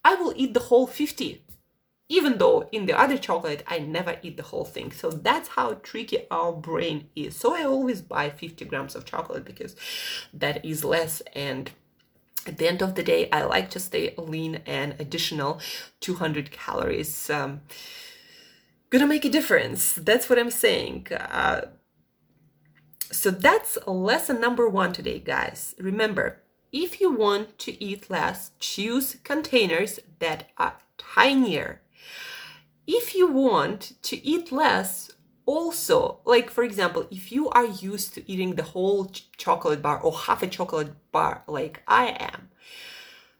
I 0.04 0.14
will 0.14 0.32
eat 0.36 0.54
the 0.54 0.60
whole 0.60 0.86
50 0.86 1.42
even 2.10 2.36
though 2.38 2.68
in 2.72 2.84
the 2.84 3.00
other 3.00 3.16
chocolate 3.16 3.62
I 3.66 3.78
never 3.78 4.18
eat 4.20 4.36
the 4.36 4.42
whole 4.42 4.66
thing. 4.66 4.92
So 4.92 5.10
that's 5.10 5.50
how 5.50 5.74
tricky 5.74 6.26
our 6.30 6.52
brain 6.52 7.08
is. 7.16 7.36
So 7.36 7.54
I 7.56 7.62
always 7.64 8.02
buy 8.02 8.28
50 8.28 8.64
grams 8.66 8.94
of 8.94 9.06
chocolate 9.06 9.46
because 9.46 9.76
that 10.34 10.62
is 10.62 10.84
less 10.84 11.22
and 11.34 11.70
at 12.46 12.56
the 12.56 12.66
end 12.66 12.80
of 12.80 12.94
the 12.94 13.02
day, 13.02 13.28
I 13.30 13.42
like 13.44 13.68
to 13.70 13.78
stay 13.80 14.14
lean 14.16 14.60
and 14.66 14.96
additional 14.98 15.60
200 16.00 16.50
calories. 16.50 17.28
Um, 17.28 17.60
gonna 18.88 19.06
make 19.06 19.26
a 19.26 19.28
difference. 19.28 19.92
That's 19.92 20.30
what 20.30 20.38
I'm 20.38 20.50
saying. 20.50 21.08
Uh, 21.12 21.66
so 23.12 23.30
that's 23.30 23.76
lesson 23.86 24.40
number 24.40 24.68
one 24.68 24.94
today, 24.94 25.18
guys. 25.20 25.74
Remember, 25.78 26.40
if 26.72 27.00
you 27.00 27.12
want 27.12 27.58
to 27.58 27.84
eat 27.84 28.08
less, 28.08 28.52
choose 28.58 29.16
containers 29.22 30.00
that 30.18 30.48
are 30.56 30.76
tinier. 30.96 31.82
If 32.86 33.14
you 33.14 33.28
want 33.28 33.92
to 34.02 34.24
eat 34.26 34.50
less, 34.50 35.10
also, 35.46 36.20
like 36.24 36.50
for 36.50 36.62
example, 36.62 37.06
if 37.10 37.32
you 37.32 37.48
are 37.50 37.64
used 37.64 38.14
to 38.14 38.30
eating 38.30 38.54
the 38.54 38.62
whole 38.62 39.06
ch- 39.06 39.28
chocolate 39.36 39.82
bar 39.82 39.98
or 40.00 40.12
half 40.12 40.42
a 40.42 40.46
chocolate 40.46 40.92
bar, 41.12 41.42
like 41.46 41.82
I 41.88 42.16
am, 42.18 42.50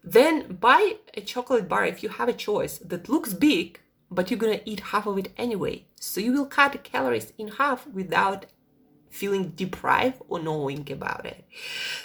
then 0.03 0.57
buy 0.57 0.97
a 1.15 1.21
chocolate 1.21 1.69
bar 1.69 1.85
if 1.85 2.03
you 2.03 2.09
have 2.09 2.29
a 2.29 2.33
choice 2.33 2.79
that 2.79 3.09
looks 3.09 3.33
big, 3.35 3.81
but 4.11 4.31
you're 4.31 4.41
gonna 4.41 4.61
eat 4.65 4.81
half 4.81 5.07
of 5.07 5.19
it 5.19 5.33
anyway. 5.37 5.85
So 6.01 6.21
you 6.21 6.33
will 6.33 6.47
cut 6.47 6.83
calories 6.83 7.33
in 7.39 7.49
half 7.49 7.87
without 7.87 8.47
feeling 9.11 9.51
deprived 9.51 10.23
or 10.29 10.41
knowing 10.41 10.91
about 10.91 11.27
it. 11.27 11.45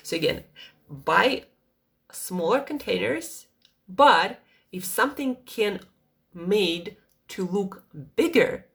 So 0.04 0.16
again, 0.16 0.44
buy 0.90 1.46
smaller 2.12 2.60
containers, 2.60 3.48
but 3.88 4.42
if 4.72 4.84
something 4.84 5.38
can 5.46 5.80
made 6.36 6.98
to 7.30 7.48
look 7.48 7.84
bigger, 8.16 8.66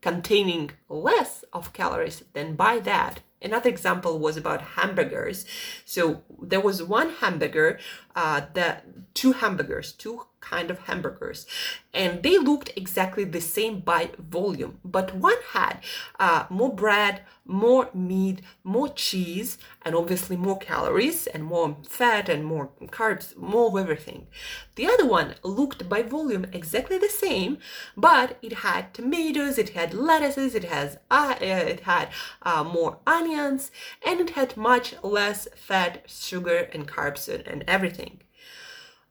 containing 0.00 0.72
less 0.88 1.44
of 1.52 1.72
calories, 1.72 2.24
then 2.32 2.56
buy 2.56 2.78
that. 2.80 3.20
Another 3.40 3.70
example 3.70 4.18
was 4.18 4.36
about 4.36 4.62
hamburgers. 4.76 5.44
So 5.84 6.22
there 6.40 6.60
was 6.60 6.82
one 6.82 7.10
hamburger, 7.10 7.78
uh, 8.14 8.42
that 8.54 8.84
two 9.14 9.32
hamburgers, 9.32 9.92
two 9.92 10.22
kind 10.42 10.70
of 10.70 10.80
hamburgers. 10.80 11.46
And 11.94 12.22
they 12.22 12.36
looked 12.38 12.70
exactly 12.76 13.24
the 13.24 13.40
same 13.40 13.80
by 13.80 14.10
volume 14.18 14.78
but 14.84 15.14
one 15.14 15.36
had 15.52 15.78
uh, 16.18 16.44
more 16.50 16.74
bread 16.74 17.22
more 17.44 17.90
meat 17.92 18.40
more 18.62 18.88
cheese 18.88 19.58
and 19.82 19.94
obviously 19.94 20.36
more 20.36 20.58
calories 20.58 21.26
and 21.26 21.44
more 21.44 21.76
fat 21.88 22.28
and 22.28 22.44
more 22.44 22.70
carbs 22.86 23.36
more 23.36 23.68
of 23.68 23.76
everything. 23.76 24.26
The 24.74 24.86
other 24.86 25.06
one 25.06 25.34
looked 25.42 25.88
by 25.88 26.02
volume 26.02 26.46
exactly 26.52 26.98
the 26.98 27.08
same 27.08 27.58
but 27.96 28.38
it 28.42 28.52
had 28.66 28.92
tomatoes 28.94 29.58
it 29.58 29.70
had 29.70 29.94
lettuces 29.94 30.54
it 30.54 30.64
has 30.64 30.98
uh, 31.10 31.36
it 31.40 31.80
had 31.80 32.08
uh, 32.42 32.64
more 32.64 32.98
onions 33.06 33.70
and 34.04 34.20
it 34.20 34.30
had 34.30 34.56
much 34.56 34.94
less 35.02 35.46
fat 35.54 36.02
sugar 36.06 36.68
and 36.72 36.88
carbs 36.88 37.32
and, 37.32 37.46
and 37.46 37.64
everything 37.68 38.01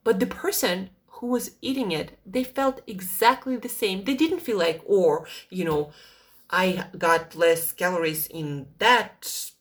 but 0.04 0.20
the 0.20 0.28
person 0.28 0.90
who 1.08 1.28
was 1.28 1.52
eating 1.62 1.92
it, 1.92 2.18
they 2.26 2.44
felt 2.44 2.82
exactly 2.88 3.56
the 3.56 3.70
same. 3.70 4.04
They 4.04 4.16
didn't 4.16 4.40
feel 4.40 4.58
like, 4.58 4.82
or, 4.86 5.28
you 5.50 5.66
know, 5.66 5.92
I 6.50 6.86
got 6.98 7.36
less 7.36 7.72
calories 7.72 8.28
in 8.28 8.68
that 8.80 9.52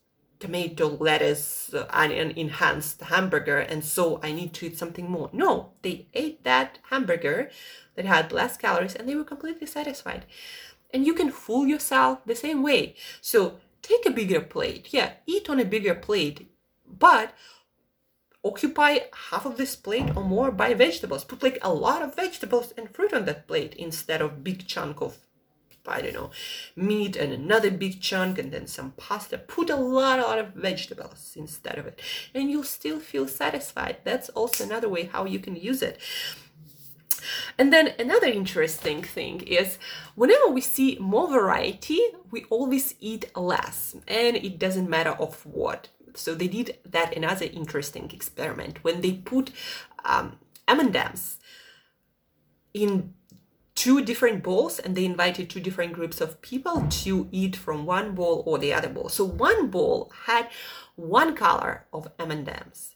tomato, 0.40 0.88
lettuce, 0.88 1.72
uh, 1.72 1.86
onion 1.90 2.32
enhanced 2.34 3.02
hamburger, 3.02 3.58
and 3.58 3.84
so 3.84 4.18
I 4.22 4.32
need 4.32 4.54
to 4.54 4.66
eat 4.66 4.78
something 4.78 5.08
more. 5.08 5.28
No, 5.32 5.72
they 5.82 6.08
ate 6.14 6.42
that 6.44 6.78
hamburger 6.88 7.50
that 7.94 8.06
had 8.06 8.32
less 8.32 8.56
calories 8.56 8.94
and 8.94 9.08
they 9.08 9.14
were 9.14 9.24
completely 9.24 9.66
satisfied. 9.66 10.24
And 10.92 11.06
you 11.06 11.14
can 11.14 11.30
fool 11.30 11.66
yourself 11.66 12.24
the 12.24 12.34
same 12.34 12.62
way. 12.62 12.96
So 13.20 13.58
take 13.82 14.06
a 14.06 14.10
bigger 14.10 14.40
plate. 14.40 14.88
Yeah, 14.90 15.12
eat 15.26 15.48
on 15.48 15.60
a 15.60 15.64
bigger 15.64 15.94
plate, 15.94 16.50
but 16.86 17.32
occupy 18.44 18.98
half 19.30 19.44
of 19.44 19.56
this 19.56 19.76
plate 19.76 20.16
or 20.16 20.24
more 20.24 20.50
by 20.50 20.74
vegetables. 20.74 21.24
Put 21.24 21.42
like 21.42 21.58
a 21.62 21.72
lot 21.72 22.02
of 22.02 22.14
vegetables 22.14 22.72
and 22.76 22.90
fruit 22.90 23.12
on 23.12 23.24
that 23.26 23.46
plate 23.46 23.74
instead 23.74 24.20
of 24.20 24.44
big 24.44 24.66
chunk 24.66 25.00
of 25.00 25.18
I 25.86 26.02
don't 26.02 26.12
know, 26.12 26.30
meat 26.76 27.16
and 27.16 27.32
another 27.32 27.70
big 27.70 28.00
chunk 28.00 28.38
and 28.38 28.52
then 28.52 28.66
some 28.66 28.92
pasta. 28.92 29.38
Put 29.38 29.70
a 29.70 29.76
lot, 29.76 30.18
a 30.18 30.22
lot 30.22 30.38
of 30.38 30.52
vegetables 30.54 31.32
instead 31.36 31.78
of 31.78 31.86
it. 31.86 32.00
And 32.34 32.50
you'll 32.50 32.64
still 32.64 33.00
feel 33.00 33.26
satisfied. 33.26 33.96
That's 34.04 34.28
also 34.30 34.62
another 34.62 34.88
way 34.88 35.04
how 35.04 35.24
you 35.24 35.38
can 35.38 35.56
use 35.56 35.82
it. 35.82 35.98
And 37.58 37.72
then 37.72 37.94
another 37.98 38.26
interesting 38.26 39.02
thing 39.02 39.40
is 39.40 39.78
whenever 40.14 40.48
we 40.48 40.60
see 40.60 40.96
more 41.00 41.28
variety, 41.30 42.00
we 42.30 42.44
always 42.50 42.94
eat 43.00 43.34
less. 43.36 43.96
And 44.08 44.36
it 44.36 44.58
doesn't 44.58 44.88
matter 44.88 45.10
of 45.10 45.44
what 45.44 45.88
so 46.14 46.34
they 46.34 46.48
did 46.48 46.78
that 46.84 47.16
another 47.16 47.46
interesting 47.52 48.10
experiment 48.12 48.82
when 48.82 49.00
they 49.00 49.12
put 49.12 49.50
um, 50.04 50.38
M&Ms 50.68 51.38
in 52.74 53.14
two 53.74 54.04
different 54.04 54.42
bowls 54.42 54.78
and 54.78 54.94
they 54.94 55.04
invited 55.04 55.48
two 55.48 55.60
different 55.60 55.92
groups 55.92 56.20
of 56.20 56.42
people 56.42 56.86
to 56.90 57.28
eat 57.32 57.56
from 57.56 57.86
one 57.86 58.14
bowl 58.14 58.42
or 58.46 58.58
the 58.58 58.72
other 58.72 58.88
bowl. 58.88 59.08
So 59.08 59.24
one 59.24 59.68
bowl 59.68 60.12
had 60.26 60.48
one 60.96 61.34
color 61.34 61.86
of 61.92 62.10
M&Ms. 62.18 62.94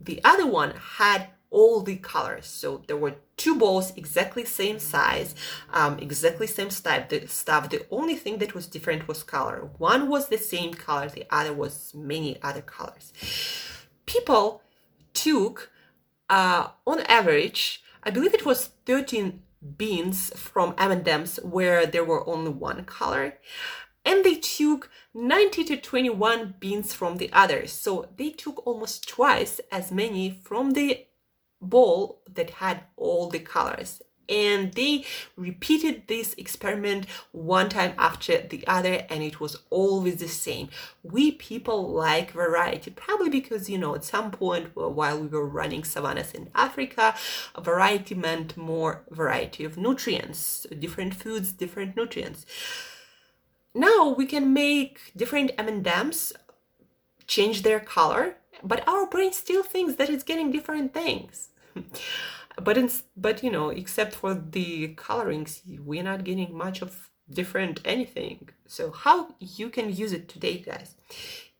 The 0.00 0.20
other 0.22 0.46
one 0.46 0.74
had 0.98 1.30
all 1.50 1.82
the 1.82 1.96
colors. 1.96 2.46
So 2.46 2.82
there 2.86 2.96
were 2.96 3.16
two 3.36 3.56
bowls, 3.56 3.92
exactly 3.96 4.44
same 4.44 4.78
size, 4.78 5.34
um, 5.72 5.98
exactly 5.98 6.46
same 6.46 6.68
type 6.68 7.08
the 7.08 7.26
stuff. 7.26 7.70
The 7.70 7.86
only 7.90 8.16
thing 8.16 8.38
that 8.38 8.54
was 8.54 8.66
different 8.66 9.08
was 9.08 9.22
color. 9.22 9.68
One 9.78 10.08
was 10.08 10.28
the 10.28 10.38
same 10.38 10.74
color, 10.74 11.08
the 11.08 11.26
other 11.30 11.52
was 11.52 11.92
many 11.94 12.40
other 12.42 12.62
colors. 12.62 13.12
People 14.06 14.62
took, 15.12 15.70
uh, 16.28 16.68
on 16.86 17.00
average, 17.02 17.82
I 18.02 18.10
believe 18.10 18.34
it 18.34 18.46
was 18.46 18.70
13 18.86 19.42
beans 19.76 20.30
from 20.36 20.74
M&M's 20.78 21.38
where 21.42 21.86
there 21.86 22.04
were 22.04 22.28
only 22.28 22.50
one 22.50 22.84
color 22.84 23.34
and 24.06 24.24
they 24.24 24.36
took 24.36 24.88
90 25.12 25.64
to 25.64 25.76
21 25.76 26.54
beans 26.60 26.94
from 26.94 27.16
the 27.16 27.28
others. 27.32 27.72
So 27.72 28.06
they 28.16 28.30
took 28.30 28.64
almost 28.64 29.08
twice 29.08 29.60
as 29.72 29.90
many 29.90 30.30
from 30.30 30.70
the 30.70 31.05
bowl 31.60 32.22
that 32.32 32.50
had 32.50 32.82
all 32.96 33.28
the 33.28 33.38
colors. 33.38 34.02
And 34.28 34.72
they 34.72 35.04
repeated 35.36 36.08
this 36.08 36.34
experiment 36.36 37.06
one 37.30 37.68
time 37.68 37.94
after 37.96 38.38
the 38.38 38.66
other 38.66 39.06
and 39.08 39.22
it 39.22 39.38
was 39.38 39.56
always 39.70 40.16
the 40.16 40.28
same. 40.28 40.68
We 41.04 41.30
people 41.30 41.92
like 41.92 42.32
variety 42.32 42.90
probably 42.90 43.30
because 43.30 43.70
you 43.70 43.78
know 43.78 43.94
at 43.94 44.02
some 44.02 44.32
point 44.32 44.72
uh, 44.76 44.88
while 44.88 45.20
we 45.20 45.28
were 45.28 45.46
running 45.46 45.84
savannas 45.84 46.32
in 46.32 46.50
africa 46.56 47.14
variety 47.60 48.14
meant 48.14 48.56
more 48.56 49.04
variety 49.10 49.64
of 49.64 49.76
nutrients 49.76 50.66
different 50.78 51.14
foods 51.14 51.52
different 51.52 51.96
nutrients. 51.96 52.44
Now 53.74 54.08
we 54.08 54.26
can 54.26 54.52
make 54.52 55.12
different 55.16 55.52
m&ms 55.56 56.32
change 57.26 57.62
their 57.62 57.80
color 57.80 58.36
but 58.62 58.86
our 58.88 59.06
brain 59.06 59.32
still 59.32 59.62
thinks 59.62 59.96
that 59.96 60.10
it's 60.10 60.24
getting 60.24 60.50
different 60.50 60.92
things. 60.92 61.48
But 62.58 62.78
in, 62.78 62.90
but 63.14 63.42
you 63.42 63.50
know 63.50 63.68
except 63.68 64.14
for 64.14 64.32
the 64.32 64.88
colorings 64.94 65.60
we're 65.78 66.02
not 66.02 66.24
getting 66.24 66.56
much 66.56 66.80
of 66.80 67.10
different 67.28 67.80
anything. 67.84 68.48
So 68.66 68.90
how 68.90 69.34
you 69.38 69.68
can 69.68 69.94
use 69.94 70.12
it 70.12 70.26
today 70.26 70.58
guys? 70.58 70.94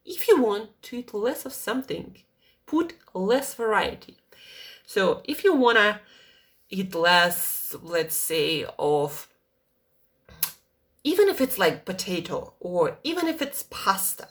If 0.06 0.26
you 0.26 0.42
want 0.42 0.70
to 0.85 0.96
eat 0.96 1.12
less 1.12 1.44
of 1.44 1.52
something 1.52 2.16
put 2.64 2.94
less 3.14 3.54
variety. 3.54 4.16
So 4.87 5.22
if 5.24 5.44
you 5.44 5.54
want 5.54 5.78
to 5.78 6.00
eat 6.70 6.94
less 6.94 7.74
let's 7.82 8.16
say 8.16 8.66
of 8.78 9.28
even 11.04 11.28
if 11.28 11.40
it's 11.40 11.59
like 11.59 11.85
potato 11.85 12.54
or 12.59 12.98
even 13.04 13.28
if 13.28 13.40
it's 13.40 13.64
pasta 13.70 14.28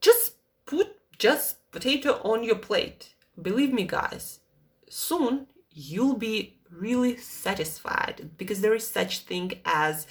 just 0.00 0.32
put 0.64 0.96
just 1.18 1.56
potato 1.74 2.20
on 2.22 2.44
your 2.44 2.60
plate. 2.68 3.14
Believe 3.40 3.72
me 3.72 3.84
guys 3.84 4.40
soon 4.88 5.48
you'll 5.72 6.16
be 6.16 6.56
really 6.70 7.16
satisfied 7.16 8.30
because 8.38 8.60
there 8.60 8.74
is 8.74 8.86
such 8.86 9.20
thing 9.20 9.48
as 9.64 10.06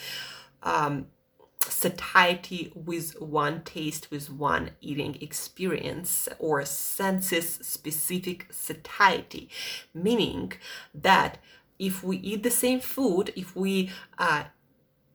um, 0.62 1.08
satiety 1.60 2.74
with 2.76 3.20
one 3.22 3.62
taste 3.64 4.12
with 4.12 4.30
one 4.30 4.72
eating 4.82 5.18
experience 5.22 6.28
or 6.38 6.66
senses 6.66 7.60
specific 7.62 8.48
satiety. 8.52 9.50
Meaning 9.94 10.52
that 10.94 11.38
if 11.80 12.04
we 12.04 12.18
eat 12.18 12.44
the 12.44 12.52
same 12.52 12.82
food 12.82 13.32
if 13.38 13.56
we 13.56 13.90
uh, 14.18 14.44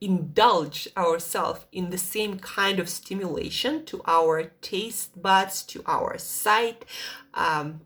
indulge 0.00 0.88
ourselves 0.96 1.64
in 1.72 1.90
the 1.90 1.98
same 1.98 2.38
kind 2.38 2.78
of 2.78 2.88
stimulation 2.88 3.84
to 3.84 4.00
our 4.06 4.44
taste 4.61 5.20
buds 5.20 5.62
to 5.62 5.82
our 5.87 6.16
sight 6.18 6.84
um, 7.34 7.80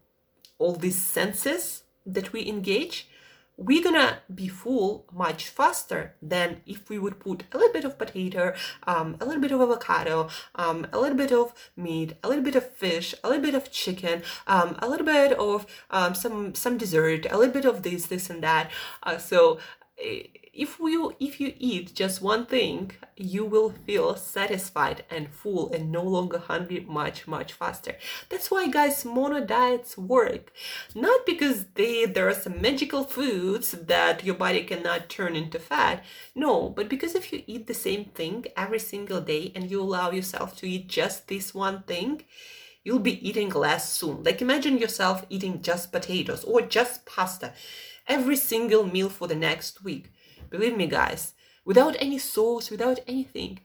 all 0.63 0.77
these 0.77 1.01
senses 1.01 1.83
that 2.07 2.33
we 2.33 2.47
engage, 2.49 3.09
we're 3.57 3.83
gonna 3.83 4.19
be 4.33 4.49
full 4.49 5.05
much 5.13 5.49
faster 5.49 6.15
than 6.23 6.63
if 6.67 6.89
we 6.89 6.99
would 6.99 7.19
put 7.21 7.45
a 7.53 7.59
little 7.59 7.73
bit 7.73 7.85
of 7.85 7.99
potato, 7.99 8.55
um, 8.87 9.17
a 9.21 9.25
little 9.27 9.43
bit 9.43 9.53
of 9.53 9.61
avocado, 9.61 10.29
um, 10.55 10.87
a 10.93 10.99
little 10.99 11.17
bit 11.17 11.33
of 11.33 11.53
meat, 11.77 12.15
a 12.23 12.29
little 12.29 12.45
bit 12.45 12.57
of 12.57 12.71
fish, 12.75 13.15
a 13.23 13.29
little 13.29 13.43
bit 13.43 13.55
of 13.55 13.71
chicken, 13.71 14.23
um, 14.47 14.77
a 14.81 14.89
little 14.89 15.07
bit 15.07 15.33
of 15.33 15.67
um, 15.91 16.15
some 16.15 16.55
some 16.55 16.79
dessert, 16.79 17.27
a 17.31 17.37
little 17.37 17.53
bit 17.53 17.67
of 17.67 17.83
this, 17.83 18.07
this, 18.07 18.31
and 18.31 18.43
that. 18.43 18.71
Uh, 19.03 19.19
so 19.19 19.59
if 20.53 20.79
you 20.79 21.17
if 21.19 21.41
you 21.41 21.55
eat 21.59 21.95
just 21.95 22.21
one 22.21 22.45
thing 22.45 22.91
you 23.17 23.43
will 23.43 23.71
feel 23.71 24.15
satisfied 24.17 25.03
and 25.09 25.31
full 25.31 25.73
and 25.73 25.91
no 25.91 26.03
longer 26.03 26.39
hungry 26.39 26.81
much 26.81 27.27
much 27.27 27.55
faster. 27.55 27.97
That's 28.29 28.51
why 28.51 28.69
guys 28.69 29.03
mono 29.03 29.47
diets 29.47 29.97
work. 29.97 30.53
Not 30.95 31.25
because 31.25 31.65
they 31.75 32.05
there 32.05 32.29
are 32.29 32.35
some 32.35 32.61
magical 32.61 33.05
foods 33.05 33.71
that 33.73 34.25
your 34.25 34.35
body 34.35 34.63
cannot 34.65 35.09
turn 35.09 35.37
into 35.37 35.59
fat. 35.59 36.05
No 36.35 36.69
but 36.69 36.91
because 36.91 37.15
if 37.15 37.33
you 37.33 37.43
eat 37.47 37.67
the 37.67 37.75
same 37.75 38.05
thing 38.05 38.45
every 38.55 38.79
single 38.79 39.23
day 39.23 39.53
and 39.55 39.71
you 39.71 39.81
allow 39.81 40.11
yourself 40.11 40.55
to 40.59 40.69
eat 40.69 40.87
just 40.87 41.29
this 41.29 41.55
one 41.55 41.83
thing 41.85 42.25
you'll 42.85 42.99
be 42.99 43.27
eating 43.27 43.49
less 43.49 43.91
soon. 43.95 44.23
Like 44.23 44.43
imagine 44.43 44.77
yourself 44.77 45.25
eating 45.31 45.63
just 45.63 45.93
potatoes 45.93 46.45
or 46.45 46.61
just 46.61 47.07
pasta 47.07 47.55
every 48.07 48.37
single 48.37 48.85
meal 48.85 49.09
for 49.09 49.27
the 49.29 49.35
next 49.35 49.83
week 49.83 50.11
Believe 50.53 50.77
me, 50.77 50.87
guys, 50.87 51.33
without 51.65 51.97
any 51.99 52.19
sauce, 52.19 52.71
without 52.71 53.01
anything, 53.09 53.59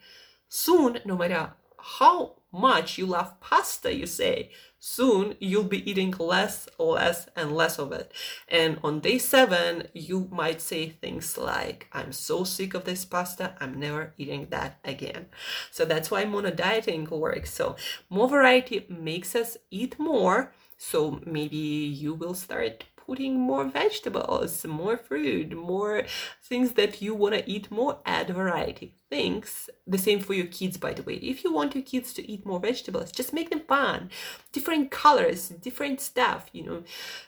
soon, 0.48 1.00
no 1.04 1.18
matter 1.18 1.52
how 1.78 2.36
much 2.50 2.98
you 2.98 3.06
love 3.06 3.40
pasta, 3.42 3.94
you 3.94 4.06
say, 4.06 4.52
soon 4.80 5.36
you'll 5.42 5.66
be 5.66 5.90
eating 5.90 6.14
less, 6.18 6.70
less, 6.80 7.28
and 7.36 7.52
less 7.52 7.78
of 7.78 7.92
it. 7.92 8.14
And 8.48 8.80
on 8.86 9.02
day 9.02 9.18
seven, 9.18 9.90
you 9.94 10.30
might 10.32 10.62
say 10.62 10.88
things 10.88 11.38
like, 11.38 11.90
I'm 11.92 12.14
so 12.14 12.46
sick 12.46 12.74
of 12.74 12.86
this 12.86 13.04
pasta, 13.04 13.56
I'm 13.60 13.78
never 13.78 14.14
eating 14.18 14.48
that 14.52 14.80
again. 14.86 15.26
So 15.72 15.84
that's 15.84 16.10
why 16.10 16.24
mono 16.24 16.52
dieting 16.52 17.06
works. 17.10 17.54
So 17.54 17.76
more 18.10 18.30
variety 18.30 18.86
makes 18.90 19.36
us 19.36 19.58
eat 19.70 20.00
more. 20.00 20.54
So 20.78 21.20
maybe 21.26 21.58
you 21.58 22.14
will 22.14 22.34
start 22.34 22.86
putting 23.08 23.40
more 23.40 23.64
vegetables, 23.64 24.66
more 24.66 24.98
fruit, 24.98 25.56
more 25.56 26.04
things 26.44 26.74
that 26.74 27.02
you 27.02 27.16
want 27.16 27.34
to 27.34 27.50
eat 27.50 27.72
more, 27.72 28.00
add 28.06 28.28
variety. 28.28 28.94
Things, 29.10 29.70
the 29.88 29.98
same 29.98 30.20
for 30.20 30.34
your 30.34 30.48
kids, 30.48 30.78
by 30.78 30.94
the 30.94 31.04
way. 31.04 31.16
If 31.16 31.44
you 31.44 31.54
want 31.54 31.74
your 31.74 31.86
kids 31.86 32.12
to 32.14 32.32
eat 32.32 32.46
more 32.46 32.60
vegetables, 32.60 33.12
just 33.12 33.34
make 33.34 33.50
them 33.50 33.62
fun. 33.62 34.12
Different 34.52 34.92
colors, 34.92 35.50
different 35.50 36.02
stuff, 36.02 36.50
you 36.52 36.64
know, 36.64 36.84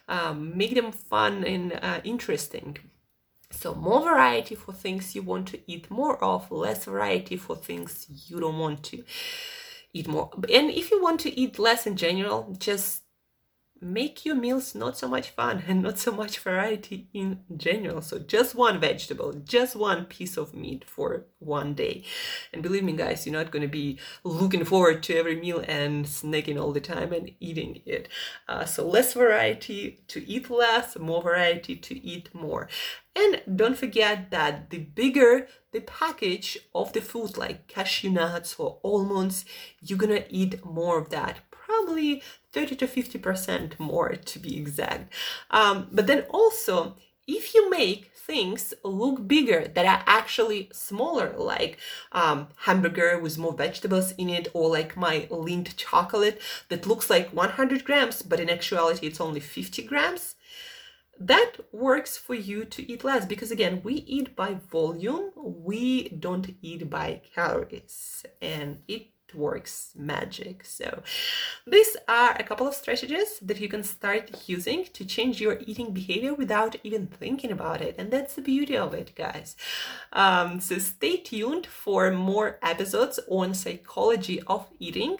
um, 0.08 0.56
make 0.56 0.74
them 0.74 0.92
fun 0.92 1.44
and 1.44 1.72
uh, 1.82 2.00
interesting. 2.04 2.76
So, 3.50 3.74
more 3.74 4.02
variety 4.02 4.54
for 4.54 4.72
things 4.72 5.14
you 5.16 5.22
want 5.22 5.48
to 5.48 5.58
eat 5.66 5.90
more 5.90 6.22
of, 6.22 6.50
less 6.52 6.84
variety 6.84 7.36
for 7.36 7.56
things 7.56 8.06
you 8.28 8.38
don't 8.38 8.58
want 8.58 8.84
to 8.84 9.02
eat 9.92 10.06
more. 10.06 10.30
And 10.52 10.70
if 10.70 10.90
you 10.90 11.02
want 11.02 11.20
to 11.20 11.36
eat 11.36 11.58
less 11.58 11.86
in 11.86 11.96
general, 11.96 12.54
just 12.58 12.99
make 13.80 14.24
your 14.24 14.34
meals 14.34 14.74
not 14.74 14.96
so 14.96 15.08
much 15.08 15.30
fun 15.30 15.62
and 15.68 15.82
not 15.82 15.98
so 15.98 16.12
much 16.12 16.38
variety 16.38 17.08
in 17.12 17.40
general. 17.56 18.02
So 18.02 18.18
just 18.18 18.54
one 18.54 18.80
vegetable, 18.80 19.32
just 19.32 19.76
one 19.76 20.04
piece 20.04 20.36
of 20.36 20.54
meat 20.54 20.84
for 20.86 21.26
one 21.38 21.74
day. 21.74 22.04
And 22.52 22.62
believe 22.62 22.84
me, 22.84 22.92
guys, 22.92 23.26
you're 23.26 23.32
not 23.36 23.50
going 23.50 23.62
to 23.62 23.68
be 23.68 23.98
looking 24.24 24.64
forward 24.64 25.02
to 25.04 25.16
every 25.16 25.36
meal 25.36 25.64
and 25.66 26.04
snacking 26.04 26.60
all 26.60 26.72
the 26.72 26.80
time 26.80 27.12
and 27.12 27.30
eating 27.40 27.80
it. 27.86 28.08
Uh, 28.48 28.64
so 28.64 28.86
less 28.86 29.14
variety 29.14 30.00
to 30.08 30.26
eat 30.28 30.50
less, 30.50 30.98
more 30.98 31.22
variety 31.22 31.76
to 31.76 32.04
eat 32.04 32.34
more. 32.34 32.68
And 33.16 33.42
don't 33.56 33.76
forget 33.76 34.30
that 34.30 34.70
the 34.70 34.78
bigger 34.78 35.48
the 35.72 35.80
package 35.80 36.58
of 36.74 36.92
the 36.92 37.00
food, 37.00 37.36
like 37.36 37.68
cashew 37.68 38.10
nuts 38.10 38.56
or 38.58 38.78
almonds, 38.82 39.44
you're 39.80 39.98
gonna 39.98 40.24
eat 40.28 40.64
more 40.64 40.98
of 40.98 41.10
that 41.10 41.38
probably 41.50 42.22
30 42.52 42.76
to 42.76 42.86
50% 42.86 43.78
more 43.78 44.10
to 44.10 44.38
be 44.38 44.56
exact. 44.56 45.12
Um, 45.50 45.88
but 45.92 46.06
then 46.06 46.24
also, 46.30 46.96
if 47.26 47.54
you 47.54 47.70
make 47.70 48.10
things 48.14 48.74
look 48.84 49.26
bigger 49.26 49.68
that 49.74 49.86
are 49.86 50.02
actually 50.06 50.70
smaller, 50.72 51.34
like 51.36 51.78
um, 52.12 52.48
hamburger 52.58 53.18
with 53.18 53.38
more 53.38 53.52
vegetables 53.52 54.12
in 54.12 54.28
it, 54.28 54.48
or 54.52 54.68
like 54.70 54.96
my 54.96 55.28
Lindt 55.30 55.76
chocolate 55.76 56.40
that 56.68 56.86
looks 56.86 57.08
like 57.08 57.30
100 57.30 57.84
grams, 57.84 58.22
but 58.22 58.40
in 58.40 58.50
actuality 58.50 59.06
it's 59.06 59.20
only 59.20 59.40
50 59.40 59.82
grams, 59.84 60.34
that 61.20 61.52
works 61.70 62.16
for 62.16 62.34
you 62.34 62.64
to 62.64 62.90
eat 62.90 63.04
less 63.04 63.26
because 63.26 63.50
again 63.50 63.82
we 63.84 63.94
eat 64.16 64.34
by 64.34 64.54
volume 64.54 65.30
we 65.36 66.08
don't 66.08 66.56
eat 66.62 66.88
by 66.88 67.20
calories 67.34 68.24
and 68.40 68.78
it 68.88 69.08
works 69.34 69.92
magic. 69.96 70.64
So 70.64 71.02
these 71.66 71.96
are 72.08 72.36
a 72.38 72.42
couple 72.42 72.66
of 72.66 72.74
strategies 72.74 73.38
that 73.42 73.60
you 73.60 73.68
can 73.68 73.82
start 73.82 74.48
using 74.48 74.84
to 74.92 75.04
change 75.04 75.40
your 75.40 75.58
eating 75.66 75.92
behavior 75.92 76.34
without 76.34 76.76
even 76.82 77.06
thinking 77.06 77.52
about 77.52 77.80
it. 77.80 77.94
And 77.98 78.10
that's 78.10 78.34
the 78.34 78.42
beauty 78.42 78.76
of 78.76 78.94
it, 78.94 79.14
guys. 79.14 79.56
Um, 80.12 80.60
so 80.60 80.78
stay 80.78 81.16
tuned 81.16 81.66
for 81.66 82.10
more 82.10 82.58
episodes 82.62 83.20
on 83.28 83.54
psychology 83.54 84.42
of 84.46 84.66
eating 84.78 85.18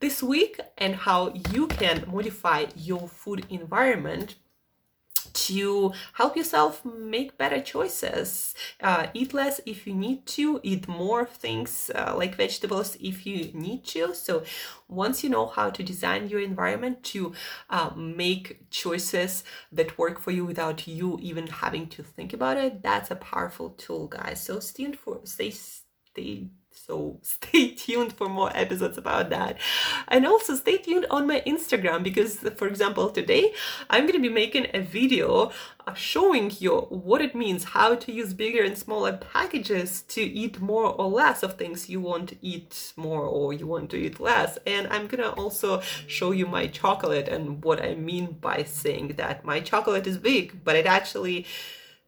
this 0.00 0.22
week 0.22 0.60
and 0.76 0.94
how 0.94 1.32
you 1.52 1.66
can 1.66 2.04
modify 2.06 2.66
your 2.76 3.08
food 3.08 3.46
environment 3.48 4.36
to 5.36 5.92
help 6.14 6.36
yourself 6.36 6.84
make 6.84 7.36
better 7.38 7.60
choices. 7.60 8.54
Uh, 8.82 9.06
eat 9.14 9.34
less 9.34 9.60
if 9.66 9.86
you 9.86 9.94
need 9.94 10.26
to, 10.26 10.60
eat 10.62 10.88
more 10.88 11.26
things 11.26 11.90
uh, 11.94 12.14
like 12.16 12.34
vegetables 12.34 12.96
if 13.00 13.26
you 13.26 13.50
need 13.52 13.84
to. 13.84 14.14
So, 14.14 14.42
once 14.88 15.22
you 15.22 15.30
know 15.30 15.46
how 15.46 15.70
to 15.70 15.82
design 15.82 16.28
your 16.28 16.40
environment 16.40 17.02
to 17.02 17.32
uh, 17.70 17.90
make 17.96 18.70
choices 18.70 19.44
that 19.72 19.98
work 19.98 20.20
for 20.20 20.30
you 20.30 20.44
without 20.44 20.86
you 20.86 21.18
even 21.20 21.46
having 21.46 21.88
to 21.88 22.02
think 22.02 22.32
about 22.32 22.56
it, 22.56 22.82
that's 22.82 23.10
a 23.10 23.16
powerful 23.16 23.70
tool, 23.70 24.06
guys. 24.08 24.42
So, 24.42 24.60
stay 24.60 24.92
for 24.92 25.20
stay 25.24 25.50
stay 25.50 26.48
so 26.76 27.18
stay 27.22 27.70
tuned 27.70 28.12
for 28.12 28.28
more 28.28 28.50
episodes 28.54 28.98
about 28.98 29.30
that. 29.30 29.58
And 30.08 30.26
also 30.26 30.54
stay 30.54 30.78
tuned 30.78 31.06
on 31.10 31.26
my 31.26 31.42
Instagram 31.46 32.02
because, 32.02 32.38
for 32.56 32.68
example, 32.68 33.10
today 33.10 33.52
I'm 33.90 34.02
going 34.02 34.14
to 34.14 34.28
be 34.28 34.28
making 34.28 34.66
a 34.74 34.80
video 34.80 35.52
uh, 35.86 35.94
showing 35.94 36.52
you 36.58 36.76
what 36.90 37.20
it 37.20 37.34
means, 37.34 37.64
how 37.64 37.94
to 37.94 38.12
use 38.12 38.34
bigger 38.34 38.62
and 38.62 38.76
smaller 38.76 39.16
packages 39.16 40.02
to 40.02 40.20
eat 40.20 40.60
more 40.60 40.92
or 40.92 41.08
less 41.08 41.42
of 41.42 41.54
things 41.54 41.88
you 41.88 42.00
want 42.00 42.28
to 42.30 42.36
eat 42.42 42.92
more 42.96 43.22
or 43.22 43.52
you 43.52 43.66
want 43.66 43.90
to 43.90 43.96
eat 43.96 44.20
less. 44.20 44.58
And 44.66 44.86
I'm 44.88 45.06
going 45.06 45.22
to 45.22 45.30
also 45.30 45.80
show 46.06 46.32
you 46.32 46.46
my 46.46 46.66
chocolate 46.66 47.28
and 47.28 47.64
what 47.64 47.82
I 47.82 47.94
mean 47.94 48.32
by 48.40 48.64
saying 48.64 49.14
that 49.16 49.44
my 49.44 49.60
chocolate 49.60 50.06
is 50.06 50.18
big, 50.18 50.62
but 50.64 50.76
it 50.76 50.86
actually 50.86 51.46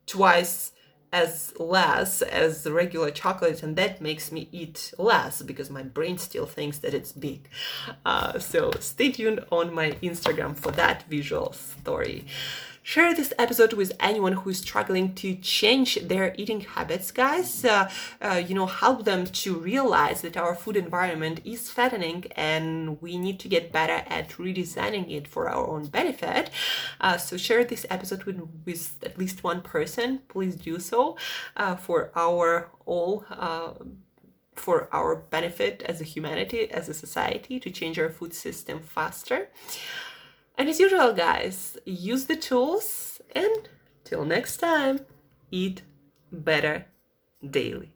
twice 0.07 0.73
as 1.13 1.55
less 1.59 2.21
as 2.23 2.63
the 2.65 2.73
regular 2.73 3.11
chocolate 3.11 3.63
and 3.63 3.77
that 3.77 4.01
makes 4.01 4.31
me 4.31 4.49
eat 4.53 4.93
less 4.99 5.41
because 5.43 5.71
my 5.71 5.83
brain 5.83 6.19
still 6.19 6.47
thinks 6.47 6.79
that 6.79 6.93
it's 6.95 7.13
big. 7.13 7.49
Uh, 8.05 8.39
so 8.39 8.71
stay 8.81 9.11
tuned 9.11 9.45
on 9.51 9.73
my 9.73 9.93
instagram 10.03 10.57
for 10.57 10.71
that 10.73 11.05
visual 11.09 11.53
story 11.53 12.27
share 12.89 13.13
this 13.13 13.35
episode 13.39 13.75
with 13.75 13.93
anyone 14.01 14.33
who 14.33 14.49
is 14.49 14.61
struggling 14.61 15.15
to 15.15 15.35
change 15.35 15.97
their 15.97 16.35
eating 16.39 16.63
habits, 16.63 17.11
guys. 17.11 17.63
Uh, 17.63 17.87
uh, 18.23 18.43
you 18.49 18.55
know, 18.55 18.65
help 18.65 19.05
them 19.05 19.27
to 19.27 19.55
realize 19.59 20.23
that 20.23 20.39
our 20.39 20.55
food 20.55 20.75
environment 20.75 21.39
is 21.45 21.69
fattening 21.69 22.25
and 22.35 22.99
we 23.03 23.19
need 23.19 23.39
to 23.39 23.47
get 23.47 23.71
better 23.71 24.01
at 24.09 24.31
redesigning 24.31 25.07
it 25.15 25.29
for 25.29 25.51
our 25.51 25.69
own 25.69 25.85
benefit. 25.85 26.49
Uh, 26.99 27.19
so 27.19 27.37
share 27.37 27.63
this 27.63 27.85
episode 27.91 28.25
with, 28.25 28.41
with 28.65 28.95
at 29.03 29.19
least 29.19 29.45
one 29.45 29.61
person. 29.61 30.21
Please 30.27 30.57
do 30.57 30.79
so 30.79 31.19
uh, 31.59 31.77
for 31.77 32.11
our 32.17 32.71
all 32.87 33.27
uh, 33.29 33.73
for 34.57 34.89
our 34.93 35.15
benefit 35.15 35.83
as 35.83 36.01
a 36.01 36.05
humanity, 36.05 36.71
as 36.71 36.89
a 36.89 36.95
society, 36.95 37.61
to 37.61 37.71
change 37.71 37.99
our 37.99 38.11
food 38.11 38.35
system 38.35 38.81
faster. 38.81 39.49
And 40.59 40.69
as 40.69 40.81
usual, 40.81 41.13
guys, 41.13 41.79
use 41.85 42.27
the 42.27 42.35
tools 42.35 43.21
and 43.33 43.69
till 44.03 44.25
next 44.25 44.57
time, 44.57 45.07
eat 45.53 45.83
better 46.33 46.87
daily. 47.49 47.93